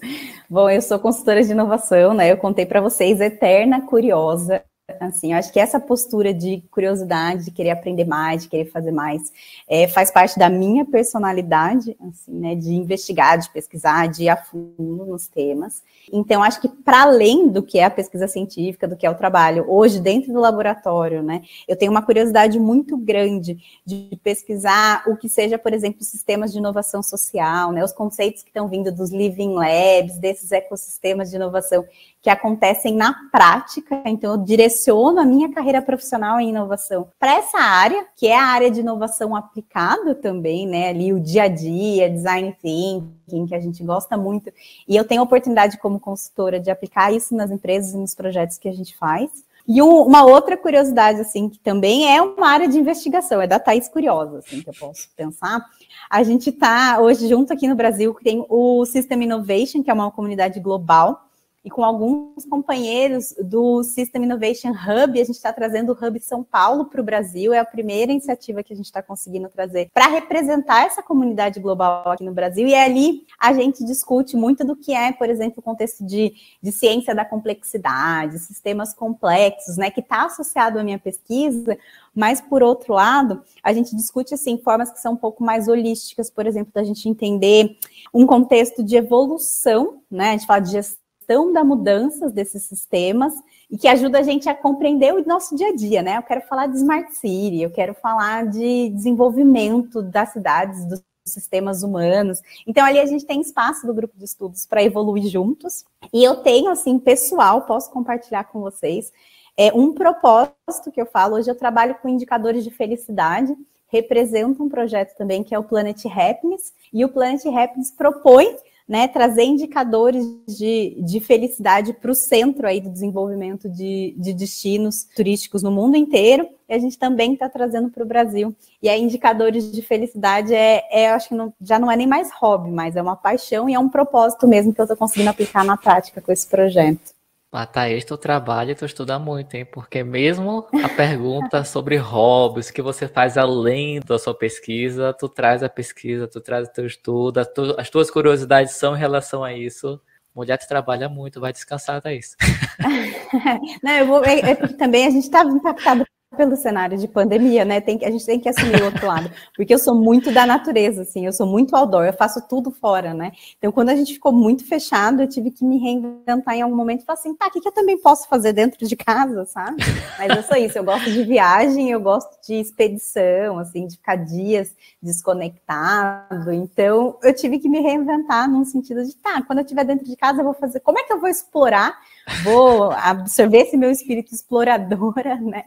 Bom, 0.49 0.69
eu 0.69 0.81
sou 0.81 0.97
consultora 0.97 1.43
de 1.43 1.51
inovação, 1.51 2.13
né? 2.13 2.31
Eu 2.31 2.37
contei 2.37 2.65
para 2.65 2.81
vocês, 2.81 3.21
eterna 3.21 3.85
curiosa. 3.85 4.63
Assim, 4.99 5.33
eu 5.33 5.37
acho 5.37 5.51
que 5.51 5.59
essa 5.59 5.79
postura 5.79 6.33
de 6.33 6.63
curiosidade, 6.71 7.45
de 7.45 7.51
querer 7.51 7.71
aprender 7.71 8.05
mais, 8.05 8.43
de 8.43 8.49
querer 8.49 8.65
fazer 8.65 8.91
mais, 8.91 9.31
é, 9.67 9.87
faz 9.87 10.11
parte 10.11 10.37
da 10.37 10.49
minha 10.49 10.85
personalidade, 10.85 11.95
assim, 12.07 12.31
né, 12.31 12.55
de 12.55 12.73
investigar, 12.73 13.37
de 13.37 13.49
pesquisar, 13.49 14.07
de 14.07 14.23
ir 14.23 14.29
a 14.29 14.37
fundo 14.37 15.05
nos 15.05 15.27
temas. 15.27 15.83
Então, 16.11 16.43
acho 16.43 16.61
que 16.61 16.67
para 16.67 17.03
além 17.03 17.49
do 17.49 17.61
que 17.61 17.79
é 17.79 17.85
a 17.85 17.89
pesquisa 17.89 18.27
científica, 18.27 18.87
do 18.87 18.95
que 18.95 19.05
é 19.05 19.09
o 19.09 19.15
trabalho, 19.15 19.65
hoje 19.67 19.99
dentro 19.99 20.33
do 20.33 20.39
laboratório, 20.39 21.21
né, 21.21 21.41
eu 21.67 21.75
tenho 21.75 21.91
uma 21.91 22.01
curiosidade 22.01 22.59
muito 22.59 22.97
grande 22.97 23.57
de 23.85 24.19
pesquisar 24.23 25.03
o 25.07 25.15
que 25.15 25.29
seja, 25.29 25.57
por 25.57 25.73
exemplo, 25.73 26.03
sistemas 26.03 26.51
de 26.51 26.57
inovação 26.57 27.03
social, 27.03 27.71
né, 27.71 27.83
os 27.83 27.91
conceitos 27.91 28.43
que 28.43 28.49
estão 28.49 28.67
vindo 28.67 28.91
dos 28.91 29.11
living 29.11 29.53
labs, 29.53 30.17
desses 30.17 30.51
ecossistemas 30.51 31.29
de 31.29 31.35
inovação 31.35 31.85
que 32.21 32.29
acontecem 32.29 32.95
na 32.95 33.13
prática. 33.31 34.01
Então, 34.05 34.31
eu 34.31 34.37
direciono 34.37 35.19
a 35.19 35.25
minha 35.25 35.51
carreira 35.53 35.81
profissional 35.81 36.39
em 36.39 36.49
inovação 36.49 37.07
para 37.17 37.35
essa 37.35 37.57
área, 37.57 38.05
que 38.15 38.27
é 38.27 38.37
a 38.37 38.45
área 38.45 38.69
de 38.69 38.81
inovação 38.81 39.35
aplicada 39.35 40.13
também, 40.13 40.67
né? 40.67 40.89
Ali 40.89 41.13
o 41.13 41.19
dia 41.19 41.43
a 41.43 41.47
dia, 41.47 42.09
design 42.09 42.55
thinking, 42.61 43.47
que 43.47 43.55
a 43.55 43.59
gente 43.59 43.83
gosta 43.83 44.17
muito. 44.17 44.51
E 44.87 44.95
eu 44.95 45.05
tenho 45.05 45.21
a 45.21 45.23
oportunidade, 45.23 45.77
como 45.77 45.99
consultora, 45.99 46.59
de 46.59 46.69
aplicar 46.69 47.13
isso 47.13 47.33
nas 47.35 47.51
empresas 47.51 47.93
e 47.93 47.97
nos 47.97 48.13
projetos 48.13 48.57
que 48.57 48.67
a 48.67 48.73
gente 48.73 48.97
faz. 48.97 49.29
E 49.71 49.83
uma 49.83 50.25
outra 50.25 50.57
curiosidade, 50.57 51.21
assim, 51.21 51.47
que 51.47 51.59
também 51.59 52.11
é 52.11 52.19
uma 52.19 52.47
área 52.47 52.67
de 52.67 52.77
investigação, 52.77 53.39
é 53.39 53.45
da 53.45 53.59
Thais 53.59 53.87
Curiosa, 53.87 54.39
assim, 54.39 54.63
que 54.63 54.69
eu 54.69 54.73
posso 54.73 55.07
pensar. 55.15 55.63
A 56.09 56.23
gente 56.23 56.49
está 56.49 56.99
hoje 56.99 57.27
junto 57.27 57.53
aqui 57.53 57.67
no 57.67 57.75
Brasil, 57.75 58.17
tem 58.23 58.43
o 58.49 58.83
System 58.85 59.23
Innovation, 59.23 59.83
que 59.83 59.91
é 59.91 59.93
uma 59.93 60.09
comunidade 60.09 60.59
global, 60.59 61.28
e 61.63 61.69
com 61.69 61.83
alguns 61.83 62.45
companheiros 62.45 63.35
do 63.43 63.83
System 63.83 64.23
Innovation 64.23 64.69
Hub, 64.69 65.19
a 65.19 65.23
gente 65.23 65.35
está 65.35 65.51
trazendo 65.51 65.91
o 65.91 66.05
Hub 66.05 66.19
São 66.19 66.43
Paulo 66.43 66.85
para 66.85 67.01
o 67.01 67.03
Brasil, 67.03 67.53
é 67.53 67.59
a 67.59 67.65
primeira 67.65 68.11
iniciativa 68.11 68.63
que 68.63 68.71
a 68.71 68.75
gente 68.75 68.85
está 68.85 69.01
conseguindo 69.01 69.49
trazer 69.49 69.89
para 69.93 70.07
representar 70.07 70.85
essa 70.85 71.03
comunidade 71.03 71.59
global 71.59 72.09
aqui 72.09 72.23
no 72.23 72.33
Brasil, 72.33 72.67
e 72.67 72.73
ali 72.73 73.25
a 73.37 73.53
gente 73.53 73.83
discute 73.83 74.37
muito 74.37 74.63
do 74.65 74.75
que 74.75 74.93
é, 74.93 75.11
por 75.11 75.29
exemplo, 75.29 75.59
o 75.59 75.61
contexto 75.61 76.05
de, 76.05 76.33
de 76.61 76.71
ciência 76.71 77.13
da 77.13 77.25
complexidade, 77.25 78.39
sistemas 78.39 78.93
complexos, 78.93 79.75
né, 79.75 79.91
que 79.91 79.99
está 79.99 80.25
associado 80.25 80.79
à 80.79 80.83
minha 80.83 80.99
pesquisa, 80.99 81.77
mas 82.15 82.39
por 82.39 82.63
outro 82.63 82.93
lado, 82.93 83.43
a 83.61 83.73
gente 83.73 83.95
discute 83.95 84.33
assim 84.33 84.57
formas 84.57 84.91
que 84.91 84.99
são 84.99 85.13
um 85.13 85.17
pouco 85.17 85.43
mais 85.43 85.67
holísticas, 85.67 86.29
por 86.29 86.47
exemplo, 86.47 86.71
da 86.73 86.83
gente 86.83 87.07
entender 87.07 87.77
um 88.13 88.25
contexto 88.25 88.83
de 88.83 88.95
evolução, 88.95 90.01
né? 90.09 90.29
A 90.29 90.31
gente 90.31 90.45
fala 90.45 90.59
de 90.59 90.71
gestão 90.71 91.08
gestão 91.29 91.53
da 91.53 91.63
mudanças 91.63 92.31
desses 92.31 92.63
sistemas 92.63 93.33
e 93.69 93.77
que 93.77 93.87
ajuda 93.87 94.19
a 94.19 94.23
gente 94.23 94.49
a 94.49 94.55
compreender 94.55 95.13
o 95.13 95.25
nosso 95.25 95.55
dia 95.55 95.69
a 95.69 95.75
dia, 95.75 96.01
né? 96.01 96.17
Eu 96.17 96.23
quero 96.23 96.41
falar 96.41 96.67
de 96.67 96.77
Smart 96.77 97.13
City, 97.15 97.61
eu 97.61 97.69
quero 97.69 97.93
falar 97.93 98.47
de 98.47 98.89
desenvolvimento 98.89 100.01
das 100.01 100.33
cidades, 100.33 100.83
dos 100.85 101.03
sistemas 101.23 101.83
humanos. 101.83 102.41
Então, 102.65 102.83
ali 102.83 102.99
a 102.99 103.05
gente 103.05 103.25
tem 103.25 103.39
espaço 103.39 103.85
do 103.85 103.93
grupo 103.93 104.17
de 104.17 104.25
estudos 104.25 104.65
para 104.65 104.81
evoluir 104.81 105.27
juntos. 105.27 105.85
E 106.11 106.23
eu 106.23 106.37
tenho, 106.37 106.71
assim, 106.71 106.97
pessoal, 106.97 107.61
posso 107.61 107.91
compartilhar 107.91 108.45
com 108.45 108.59
vocês, 108.61 109.13
é 109.55 109.71
um 109.71 109.93
propósito 109.93 110.91
que 110.91 110.99
eu 110.99 111.05
falo. 111.05 111.35
Hoje 111.35 111.51
eu 111.51 111.55
trabalho 111.55 111.95
com 112.01 112.09
indicadores 112.09 112.63
de 112.63 112.71
felicidade, 112.71 113.55
representa 113.89 114.63
um 114.63 114.69
projeto 114.69 115.15
também 115.15 115.43
que 115.43 115.53
é 115.53 115.59
o 115.59 115.63
Planet 115.63 116.03
Happiness, 116.05 116.73
e 116.91 117.05
o 117.05 117.09
Planet 117.09 117.45
Happiness 117.45 117.91
propõe 117.91 118.55
né, 118.89 119.07
trazer 119.07 119.43
indicadores 119.43 120.25
de, 120.47 120.97
de 121.05 121.19
felicidade 121.19 121.93
para 121.93 122.09
o 122.09 122.15
centro 122.15 122.65
aí 122.65 122.81
do 122.81 122.89
desenvolvimento 122.89 123.69
de, 123.69 124.15
de 124.17 124.33
destinos 124.33 125.03
turísticos 125.15 125.61
no 125.61 125.69
mundo 125.69 125.95
inteiro, 125.95 126.49
e 126.67 126.73
a 126.73 126.79
gente 126.79 126.97
também 126.97 127.33
está 127.33 127.47
trazendo 127.47 127.89
para 127.89 128.03
o 128.03 128.07
Brasil. 128.07 128.55
E 128.81 128.89
aí, 128.89 128.99
indicadores 128.99 129.71
de 129.71 129.81
felicidade 129.83 130.55
é, 130.55 130.83
é 130.91 131.09
acho 131.11 131.29
que 131.29 131.35
não, 131.35 131.53
já 131.61 131.77
não 131.77 131.91
é 131.91 131.95
nem 131.95 132.07
mais 132.07 132.31
hobby, 132.31 132.71
mas 132.71 132.95
é 132.95 133.01
uma 133.01 133.15
paixão 133.15 133.69
e 133.69 133.75
é 133.75 133.79
um 133.79 133.89
propósito 133.89 134.47
mesmo 134.47 134.73
que 134.73 134.81
eu 134.81 134.85
estou 134.85 134.97
conseguindo 134.97 135.29
aplicar 135.29 135.63
na 135.63 135.77
prática 135.77 136.19
com 136.19 136.31
esse 136.31 136.47
projeto. 136.47 137.18
Thaís, 137.65 138.05
tu 138.05 138.15
trabalha 138.15 138.73
e 138.73 138.75
tu 138.75 138.85
estuda 138.85 139.17
muito, 139.17 139.55
hein? 139.55 139.65
Porque 139.65 140.03
mesmo 140.03 140.67
a 140.83 140.89
pergunta 140.89 141.63
sobre 141.63 141.97
hobbies 141.97 142.69
que 142.69 142.81
você 142.81 143.07
faz 143.07 143.37
além 143.37 143.99
da 144.01 144.19
sua 144.19 144.35
pesquisa, 144.35 145.13
tu 145.13 145.27
traz 145.27 145.63
a 145.63 145.69
pesquisa, 145.69 146.27
tu 146.27 146.39
traz 146.39 146.67
o 146.67 146.71
teu 146.71 146.85
estudo, 146.85 147.39
as 147.77 147.89
tuas 147.89 148.11
curiosidades 148.11 148.73
são 148.73 148.95
em 148.95 148.99
relação 148.99 149.43
a 149.43 149.51
isso. 149.51 149.99
Mulher, 150.35 150.57
tu 150.57 150.67
trabalha 150.67 151.09
muito, 151.09 151.41
vai 151.41 151.51
descansar, 151.51 152.01
Thaís. 152.01 152.35
Não, 153.83 153.91
eu 153.93 154.05
vou, 154.05 154.23
é, 154.23 154.51
é 154.51 154.55
porque 154.55 154.75
também 154.75 155.07
a 155.07 155.09
gente 155.09 155.23
está 155.23 155.43
impactado 155.43 156.05
pelo 156.37 156.55
cenário 156.55 156.97
de 156.97 157.07
pandemia, 157.07 157.65
né? 157.65 157.81
Tem 157.81 157.97
que, 157.97 158.05
a 158.05 158.11
gente 158.11 158.25
tem 158.25 158.39
que 158.39 158.47
assumir 158.47 158.81
o 158.81 158.85
outro 158.85 159.05
lado, 159.05 159.31
porque 159.55 159.73
eu 159.73 159.79
sou 159.79 159.95
muito 159.95 160.31
da 160.31 160.45
natureza, 160.45 161.01
assim, 161.01 161.25
eu 161.25 161.33
sou 161.33 161.47
muito 161.47 161.75
outdoor, 161.75 162.05
eu 162.05 162.13
faço 162.13 162.47
tudo 162.47 162.69
fora, 162.69 163.13
né? 163.13 163.31
Então, 163.57 163.71
quando 163.71 163.89
a 163.89 163.95
gente 163.95 164.13
ficou 164.13 164.31
muito 164.31 164.63
fechado, 164.65 165.21
eu 165.23 165.27
tive 165.27 165.49
que 165.49 165.65
me 165.65 165.79
reinventar 165.79 166.55
em 166.55 166.61
algum 166.61 166.75
momento 166.75 167.01
e 167.01 167.05
falar 167.05 167.17
assim, 167.17 167.33
tá, 167.35 167.47
o 167.47 167.51
que, 167.51 167.59
que 167.59 167.67
eu 167.67 167.71
também 167.71 167.97
posso 167.97 168.27
fazer 168.27 168.53
dentro 168.53 168.87
de 168.87 168.95
casa, 168.95 169.43
sabe? 169.45 169.83
Mas 170.17 170.35
eu 170.35 170.43
sou 170.43 170.57
isso, 170.57 170.77
eu 170.77 170.83
gosto 170.83 171.11
de 171.11 171.23
viagem, 171.23 171.89
eu 171.89 171.99
gosto 171.99 172.39
de 172.45 172.53
expedição, 172.55 173.57
assim, 173.57 173.87
de 173.87 173.95
ficar 173.95 174.15
dias 174.17 174.75
desconectado. 175.01 176.53
Então, 176.53 177.17
eu 177.23 177.33
tive 177.33 177.57
que 177.57 177.67
me 177.67 177.79
reinventar 177.79 178.49
num 178.49 178.63
sentido 178.63 179.03
de, 179.03 179.15
tá, 179.15 179.41
quando 179.41 179.59
eu 179.59 179.63
estiver 179.63 179.83
dentro 179.83 180.05
de 180.05 180.15
casa, 180.15 180.41
eu 180.41 180.45
vou 180.45 180.53
fazer, 180.53 180.79
como 180.81 180.99
é 180.99 181.03
que 181.03 181.11
eu 181.11 181.19
vou 181.19 181.29
explorar 181.29 181.97
vou 182.43 182.91
absorver 182.91 183.59
esse 183.59 183.77
meu 183.77 183.91
espírito 183.91 184.33
exploradora, 184.33 185.35
né? 185.37 185.65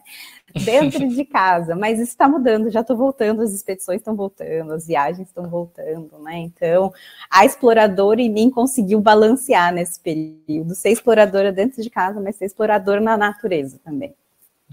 Dentro 0.64 1.08
de 1.08 1.24
casa, 1.24 1.74
mas 1.74 1.98
isso 1.98 2.10
está 2.10 2.28
mudando, 2.28 2.70
já 2.70 2.80
estou 2.80 2.96
voltando, 2.96 3.40
as 3.40 3.52
expedições 3.52 4.00
estão 4.00 4.14
voltando, 4.14 4.72
as 4.72 4.86
viagens 4.86 5.28
estão 5.28 5.48
voltando, 5.48 6.18
né? 6.18 6.36
Então, 6.38 6.92
a 7.30 7.44
exploradora 7.46 8.20
em 8.20 8.30
mim 8.30 8.50
conseguiu 8.50 9.00
balancear 9.00 9.72
nesse 9.72 9.98
período, 9.98 10.74
ser 10.74 10.90
exploradora 10.90 11.50
dentro 11.50 11.82
de 11.82 11.88
casa, 11.88 12.20
mas 12.20 12.36
ser 12.36 12.44
exploradora 12.44 13.00
na 13.00 13.16
natureza 13.16 13.80
também. 13.82 14.14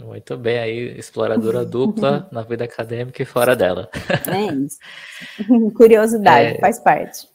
Muito 0.03 0.37
bem, 0.37 0.59
aí, 0.59 0.97
exploradora 0.97 1.65
dupla 1.65 2.27
na 2.31 2.41
vida 2.41 2.63
acadêmica 2.63 3.21
e 3.21 3.25
fora 3.25 3.55
dela. 3.55 3.89
É 4.27 4.53
isso. 4.53 4.79
Curiosidade, 5.75 6.55
é, 6.55 6.59
faz 6.59 6.79
parte. 6.79 7.27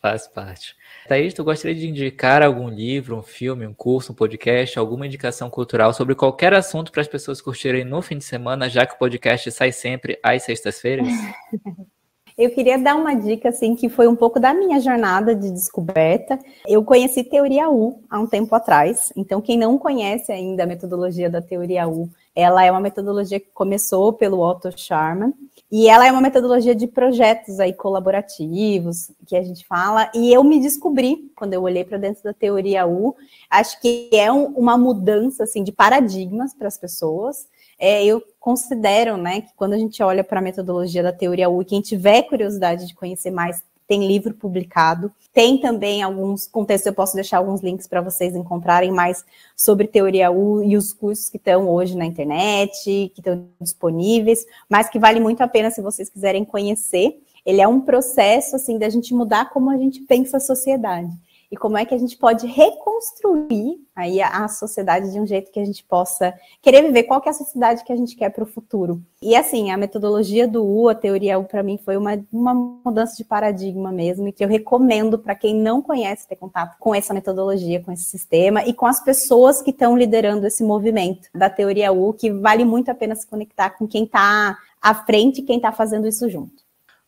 Faz 0.00 0.26
parte. 0.26 0.76
Thaís, 1.08 1.34
tu 1.34 1.42
gostaria 1.42 1.74
de 1.74 1.88
indicar 1.88 2.42
algum 2.42 2.68
livro, 2.68 3.16
um 3.16 3.22
filme, 3.22 3.66
um 3.66 3.74
curso, 3.74 4.12
um 4.12 4.14
podcast, 4.14 4.78
alguma 4.78 5.06
indicação 5.06 5.50
cultural 5.50 5.92
sobre 5.92 6.14
qualquer 6.14 6.54
assunto 6.54 6.92
para 6.92 7.02
as 7.02 7.08
pessoas 7.08 7.40
curtirem 7.40 7.84
no 7.84 8.00
fim 8.00 8.18
de 8.18 8.24
semana, 8.24 8.68
já 8.68 8.86
que 8.86 8.94
o 8.94 8.98
podcast 8.98 9.50
sai 9.50 9.72
sempre 9.72 10.18
às 10.22 10.44
sextas-feiras? 10.44 11.08
Eu 12.36 12.50
queria 12.50 12.78
dar 12.78 12.96
uma 12.96 13.14
dica, 13.14 13.50
assim, 13.50 13.74
que 13.74 13.90
foi 13.90 14.08
um 14.08 14.16
pouco 14.16 14.40
da 14.40 14.54
minha 14.54 14.80
jornada 14.80 15.34
de 15.34 15.50
descoberta. 15.50 16.38
Eu 16.66 16.82
conheci 16.82 17.22
Teoria 17.22 17.68
U 17.68 18.02
há 18.08 18.18
um 18.18 18.26
tempo 18.26 18.54
atrás, 18.54 19.12
então 19.14 19.40
quem 19.40 19.58
não 19.58 19.76
conhece 19.76 20.32
ainda 20.32 20.62
a 20.62 20.66
metodologia 20.66 21.28
da 21.28 21.42
Teoria 21.42 21.86
U, 21.86 22.08
ela 22.34 22.64
é 22.64 22.70
uma 22.70 22.80
metodologia 22.80 23.38
que 23.38 23.50
começou 23.52 24.14
pelo 24.14 24.40
Otto 24.40 24.70
Scharman, 24.74 25.34
e 25.72 25.88
ela 25.88 26.06
é 26.06 26.12
uma 26.12 26.20
metodologia 26.20 26.74
de 26.74 26.86
projetos 26.86 27.58
aí 27.58 27.72
colaborativos, 27.72 29.10
que 29.26 29.34
a 29.34 29.42
gente 29.42 29.66
fala, 29.66 30.10
e 30.14 30.30
eu 30.30 30.44
me 30.44 30.60
descobri, 30.60 31.32
quando 31.34 31.54
eu 31.54 31.62
olhei 31.62 31.82
para 31.82 31.96
dentro 31.96 32.22
da 32.22 32.34
teoria 32.34 32.86
U, 32.86 33.16
acho 33.48 33.80
que 33.80 34.10
é 34.12 34.30
um, 34.30 34.48
uma 34.48 34.76
mudança, 34.76 35.44
assim, 35.44 35.64
de 35.64 35.72
paradigmas 35.72 36.52
para 36.52 36.68
as 36.68 36.76
pessoas, 36.76 37.48
é, 37.78 38.04
eu 38.04 38.22
considero, 38.38 39.16
né, 39.16 39.40
que 39.40 39.54
quando 39.56 39.72
a 39.72 39.78
gente 39.78 40.02
olha 40.02 40.22
para 40.22 40.40
a 40.40 40.42
metodologia 40.42 41.02
da 41.02 41.10
teoria 41.10 41.48
U, 41.48 41.64
quem 41.64 41.80
tiver 41.80 42.24
curiosidade 42.24 42.86
de 42.86 42.94
conhecer 42.94 43.30
mais, 43.30 43.64
tem 43.92 44.06
livro 44.06 44.32
publicado, 44.32 45.12
tem 45.34 45.58
também 45.58 46.02
alguns 46.02 46.46
contextos, 46.46 46.86
eu 46.86 46.94
posso 46.94 47.14
deixar 47.14 47.36
alguns 47.36 47.60
links 47.60 47.86
para 47.86 48.00
vocês 48.00 48.34
encontrarem 48.34 48.90
mais 48.90 49.22
sobre 49.54 49.86
teoria 49.86 50.30
U 50.30 50.64
e 50.64 50.78
os 50.78 50.94
cursos 50.94 51.28
que 51.28 51.36
estão 51.36 51.68
hoje 51.68 51.94
na 51.94 52.06
internet, 52.06 52.72
que 53.14 53.20
estão 53.20 53.44
disponíveis, 53.60 54.46
mas 54.66 54.88
que 54.88 54.98
vale 54.98 55.20
muito 55.20 55.42
a 55.42 55.48
pena 55.48 55.70
se 55.70 55.82
vocês 55.82 56.08
quiserem 56.08 56.42
conhecer. 56.42 57.20
Ele 57.44 57.60
é 57.60 57.68
um 57.68 57.82
processo 57.82 58.56
assim 58.56 58.78
da 58.78 58.88
gente 58.88 59.12
mudar 59.12 59.50
como 59.50 59.68
a 59.68 59.76
gente 59.76 60.00
pensa 60.00 60.38
a 60.38 60.40
sociedade 60.40 61.10
e 61.52 61.56
como 61.56 61.76
é 61.76 61.84
que 61.84 61.94
a 61.94 61.98
gente 61.98 62.16
pode 62.16 62.46
reconstruir 62.46 63.78
aí 63.94 64.22
a, 64.22 64.44
a, 64.44 64.48
sociedade 64.48 65.12
de 65.12 65.20
um 65.20 65.26
jeito 65.26 65.52
que 65.52 65.60
a 65.60 65.64
gente 65.64 65.84
possa 65.84 66.32
querer 66.62 66.80
viver 66.80 67.02
qual 67.02 67.20
que 67.20 67.28
é 67.28 67.30
a 67.30 67.34
sociedade 67.34 67.84
que 67.84 67.92
a 67.92 67.96
gente 67.96 68.16
quer 68.16 68.30
para 68.30 68.42
o 68.42 68.46
futuro. 68.46 69.02
E 69.20 69.36
assim, 69.36 69.70
a 69.70 69.76
metodologia 69.76 70.48
do 70.48 70.64
U, 70.64 70.88
a 70.88 70.94
teoria 70.94 71.38
U, 71.38 71.44
para 71.44 71.62
mim 71.62 71.76
foi 71.76 71.98
uma, 71.98 72.18
uma 72.32 72.54
mudança 72.54 73.14
de 73.18 73.24
paradigma 73.24 73.92
mesmo, 73.92 74.26
e 74.28 74.32
que 74.32 74.42
eu 74.42 74.48
recomendo 74.48 75.18
para 75.18 75.34
quem 75.34 75.54
não 75.54 75.82
conhece 75.82 76.26
ter 76.26 76.36
contato 76.36 76.78
com 76.80 76.94
essa 76.94 77.12
metodologia, 77.12 77.82
com 77.82 77.92
esse 77.92 78.04
sistema 78.04 78.64
e 78.64 78.72
com 78.72 78.86
as 78.86 79.04
pessoas 79.04 79.60
que 79.60 79.70
estão 79.70 79.94
liderando 79.94 80.46
esse 80.46 80.64
movimento 80.64 81.28
da 81.34 81.50
teoria 81.50 81.92
U, 81.92 82.14
que 82.14 82.32
vale 82.32 82.64
muito 82.64 82.90
a 82.90 82.94
pena 82.94 83.14
se 83.14 83.26
conectar 83.26 83.70
com 83.70 83.86
quem 83.86 84.04
está 84.04 84.56
à 84.80 84.94
frente 84.94 85.42
e 85.42 85.44
quem 85.44 85.56
está 85.56 85.70
fazendo 85.70 86.08
isso 86.08 86.30
junto. 86.30 86.61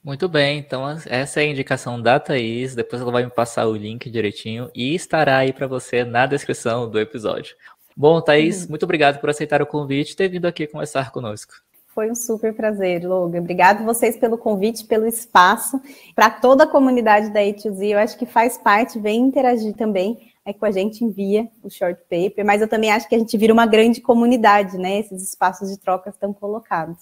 Muito 0.04 0.28
bem, 0.28 0.58
então 0.58 0.86
essa 1.06 1.40
é 1.40 1.44
a 1.44 1.46
indicação 1.46 2.00
da 2.00 2.20
Thaís. 2.20 2.74
Depois 2.74 3.00
ela 3.00 3.10
vai 3.10 3.24
me 3.24 3.30
passar 3.30 3.66
o 3.66 3.74
link 3.74 4.10
direitinho 4.10 4.70
e 4.74 4.94
estará 4.94 5.38
aí 5.38 5.50
para 5.50 5.66
você 5.66 6.04
na 6.04 6.26
descrição 6.26 6.90
do 6.90 7.00
episódio. 7.00 7.56
Bom, 7.96 8.20
Thaís, 8.20 8.64
uhum. 8.64 8.70
muito 8.70 8.82
obrigado 8.82 9.18
por 9.18 9.30
aceitar 9.30 9.62
o 9.62 9.66
convite 9.66 10.12
e 10.12 10.16
ter 10.16 10.28
vindo 10.28 10.44
aqui 10.44 10.66
conversar 10.66 11.10
conosco. 11.10 11.54
Foi 11.94 12.10
um 12.10 12.14
super 12.14 12.52
prazer, 12.52 13.02
Logan. 13.02 13.38
Obrigado 13.38 13.82
vocês 13.82 14.16
pelo 14.18 14.36
convite, 14.36 14.84
pelo 14.84 15.06
espaço. 15.06 15.80
Para 16.14 16.28
toda 16.28 16.64
a 16.64 16.66
comunidade 16.66 17.30
da 17.30 17.40
A2Z, 17.40 17.92
eu 17.92 17.98
acho 17.98 18.18
que 18.18 18.26
faz 18.26 18.58
parte, 18.58 18.98
vem 18.98 19.20
interagir 19.20 19.74
também 19.74 20.34
é 20.46 20.52
com 20.52 20.66
a 20.66 20.70
gente, 20.70 21.02
envia 21.02 21.48
o 21.62 21.70
short 21.70 21.98
paper, 22.02 22.44
mas 22.44 22.60
eu 22.60 22.68
também 22.68 22.92
acho 22.92 23.08
que 23.08 23.14
a 23.14 23.18
gente 23.18 23.34
vira 23.38 23.52
uma 23.52 23.64
grande 23.64 24.02
comunidade, 24.02 24.76
né? 24.76 24.98
Esses 24.98 25.22
espaços 25.22 25.70
de 25.70 25.78
troca 25.78 26.10
estão 26.10 26.34
colocados. 26.34 26.98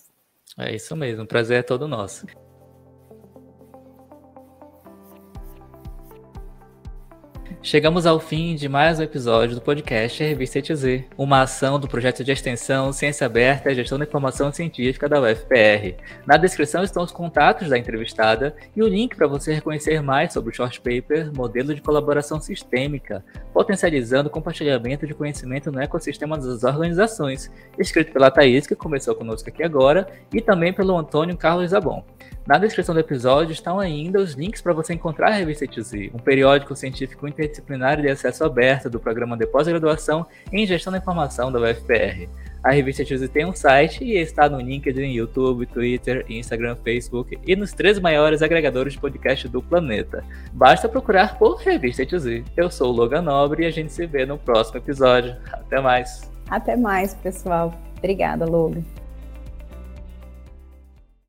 É 0.57 0.73
isso 0.73 0.95
mesmo, 0.95 1.25
o 1.25 1.27
prazer 1.27 1.59
é 1.59 1.63
todo 1.63 1.89
nosso. 1.89 2.25
Chegamos 7.61 8.07
ao 8.07 8.21
fim 8.21 8.55
de 8.55 8.69
mais 8.69 8.99
um 8.99 9.03
episódio 9.03 9.57
do 9.57 9.61
podcast 9.61 10.23
Revista 10.23 10.61
ETZ, 10.61 11.05
uma 11.19 11.43
ação 11.43 11.79
do 11.79 11.89
projeto 11.89 12.23
de 12.23 12.31
extensão 12.31 12.93
Ciência 12.93 13.27
Aberta 13.27 13.71
e 13.71 13.75
Gestão 13.75 13.99
da 13.99 14.05
Informação 14.05 14.53
Científica 14.53 15.09
da 15.09 15.21
UFPR. 15.21 15.97
Na 16.25 16.37
descrição 16.37 16.83
estão 16.83 17.03
os 17.03 17.11
contatos 17.11 17.69
da 17.69 17.77
entrevistada 17.77 18.55
e 18.75 18.83
o 18.83 18.89
link 18.89 19.17
para 19.17 19.27
você 19.27 19.53
reconhecer 19.53 20.01
mais 20.01 20.33
sobre 20.33 20.53
o 20.53 20.55
short 20.55 20.81
paper 20.81 21.33
Modelo 21.37 21.75
de 21.75 21.83
Colaboração 21.83 22.41
Sistêmica, 22.41 23.25
potencializando 23.53 24.29
o 24.29 24.33
compartilhamento 24.33 25.07
de 25.07 25.15
conhecimento 25.15 25.71
no 25.71 25.81
ecossistema 25.81 26.39
das 26.39 26.63
organizações, 26.63 27.51
escrito 27.79 28.13
pela 28.13 28.31
Thaís, 28.31 28.67
que 28.67 28.77
começou 28.77 29.15
conosco 29.15 29.49
aqui 29.49 29.63
agora, 29.63 30.07
e 30.33 30.41
também 30.41 30.73
pelo 30.73 30.97
Antônio 30.97 31.37
Carlos 31.37 31.71
Zabon. 31.71 32.05
Na 32.45 32.59
descrição 32.59 32.93
do 32.93 33.01
episódio 33.01 33.53
estão 33.53 33.79
ainda 33.79 34.19
os 34.19 34.33
links 34.33 34.61
para 34.61 34.73
você 34.73 34.93
encontrar 34.93 35.29
a 35.29 35.35
revista 35.35 35.65
ETZ, 35.65 36.11
um 36.13 36.19
periódico 36.19 36.75
científico 36.75 37.29
interdisciplinar 37.29 38.01
de 38.01 38.09
acesso 38.09 38.45
aberto 38.45 38.91
do 38.91 38.99
programa 38.99 39.37
de 39.37 39.47
pós-graduação 39.47 40.27
em 40.51 40.67
gestão 40.67 40.93
da 40.93 40.99
informação 40.99 41.53
da 41.53 41.61
UFPR. 41.61 42.29
A 42.65 42.73
revista 42.73 43.03
ETZ 43.03 43.29
tem 43.29 43.47
um 43.47 43.55
site 43.55 44.03
e 44.03 44.17
está 44.19 44.49
no 44.49 44.61
LinkedIn, 44.61 45.13
YouTube, 45.13 45.67
Twitter, 45.67 46.25
Instagram, 46.29 46.77
Facebook 46.83 47.39
e 47.47 47.55
nos 47.55 47.73
três 47.73 48.01
maiores 48.01 48.43
agregadores 48.43 48.95
de 48.95 48.99
podcast 48.99 49.49
do 49.49 49.63
planeta. 49.63 50.25
Basta 50.53 50.89
procurar 50.89 51.39
por 51.39 51.59
Revista 51.59 52.03
ETZ. 52.03 52.43
Eu 52.57 52.73
sou 52.73 52.93
o 52.93 52.97
Logan 52.97 53.23
Nobre 53.23 53.63
e 53.63 53.67
a 53.67 53.71
gente 53.71 53.93
se 53.93 54.05
vê 54.05 54.27
no 54.27 54.37
próximo 54.37 54.79
episódio. 54.79 55.37
Até 55.53 55.81
mais. 55.81 56.29
Até 56.51 56.77
mais, 56.77 57.15
pessoal. 57.15 57.73
Obrigada, 57.99 58.45
Logan. 58.45 58.83